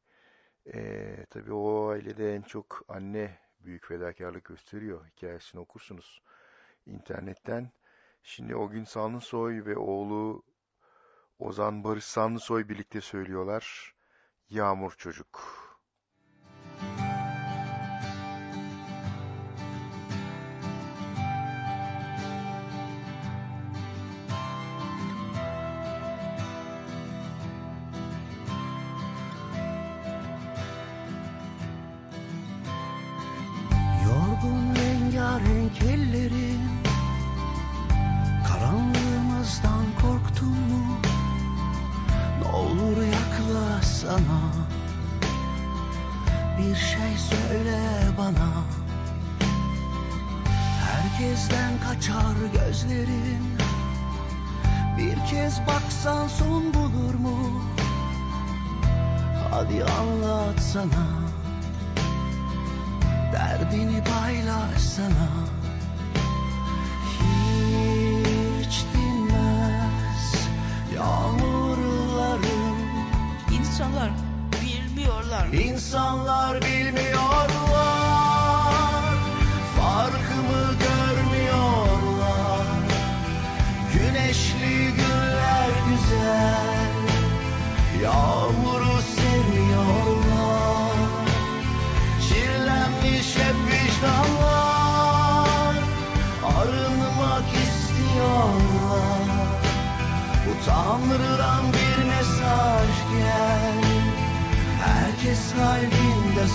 [0.73, 5.05] E, tabii o ailede en çok anne büyük fedakarlık gösteriyor.
[5.07, 6.21] Hikayesini okursunuz
[6.85, 7.71] internetten.
[8.23, 10.43] Şimdi o gün Sanlısoy ve oğlu
[11.43, 13.93] Ozan Barış Sanlısoy birlikte söylüyorlar.
[14.49, 15.62] Yağmur Çocuk.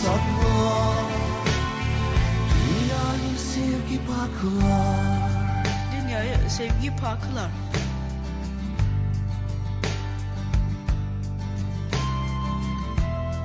[0.04, 1.04] Saklar
[2.68, 5.28] Dünyayı sevgi paklar
[5.92, 7.50] Dünyaya sevgi paklar.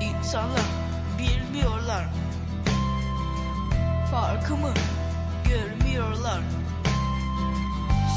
[0.02, 0.66] İnsanlar
[1.20, 2.06] bilmiyorlar.
[4.12, 4.74] Farkımı
[5.50, 6.42] görmüyorlar.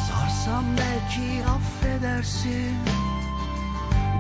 [0.08, 2.76] Sarsam belki affedersin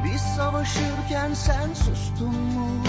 [0.04, 2.82] Biz savaşırken sen sustun mu?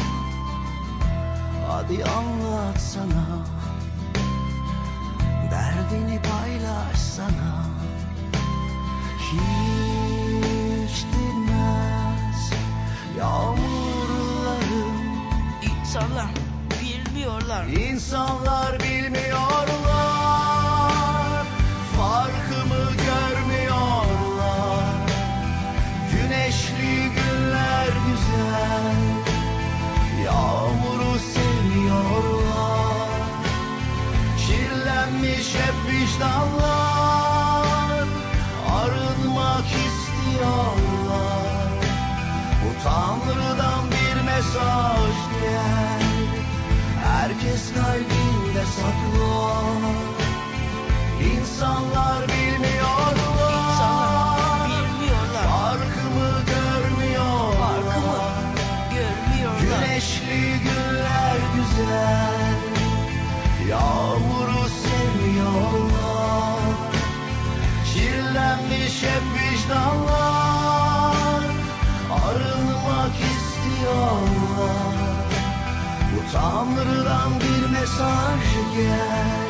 [1.78, 3.26] Hadi anlatsana
[5.52, 7.66] Derdini paylaşsana
[9.20, 12.52] Hiç dinmez
[13.18, 14.98] Yağmurlarım.
[15.62, 16.30] İnsanlar
[16.82, 17.66] bilmiyorlar.
[17.66, 19.87] İnsanlar bilmiyorlar
[36.18, 38.08] vicdanlar
[38.80, 41.18] Arınmak istiyorlar.
[42.64, 46.02] Bu Tanrı'dan bir mesaj gel
[47.04, 49.98] Herkes kalbinde saklar
[51.22, 52.47] İnsanlar bilmiyorlar
[76.34, 79.50] Tanrı'dan bir mesaj gel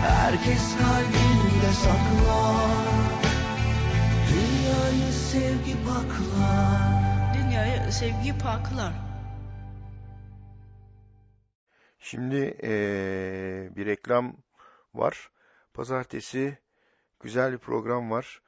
[0.00, 3.12] Herkes kalbinde saklar
[4.32, 7.02] Dünyayı sevgi paklar
[7.34, 8.92] Dünyaya sevgi paklar.
[11.98, 14.36] Şimdi eee, bir reklam
[14.94, 15.30] var.
[15.74, 16.58] Pazartesi
[17.20, 18.42] güzel bir program var.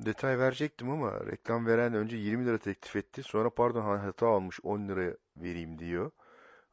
[0.00, 3.22] Detay verecektim ama reklam veren önce 20 lira teklif etti.
[3.22, 6.10] Sonra pardon hata almış 10 lira vereyim diyor.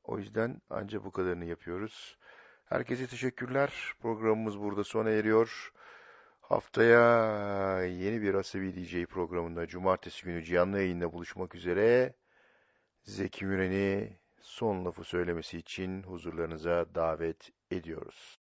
[0.03, 2.17] O yüzden ancak bu kadarını yapıyoruz.
[2.65, 3.71] Herkese teşekkürler.
[4.01, 5.71] Programımız burada sona eriyor.
[6.41, 12.13] Haftaya yeni bir Asabi DJ programında Cumartesi günü canlı yayında buluşmak üzere.
[13.03, 18.39] Zeki Müren'i son lafı söylemesi için huzurlarınıza davet ediyoruz.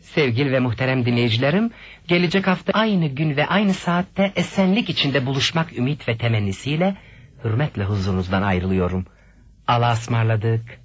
[0.00, 1.70] Sevgili ve muhterem dinleyicilerim,
[2.06, 6.96] gelecek hafta aynı gün ve aynı saatte esenlik içinde buluşmak ümit ve temennisiyle
[7.44, 9.06] hürmetle huzurunuzdan ayrılıyorum.
[9.68, 10.80] Allah'a ısmarladık.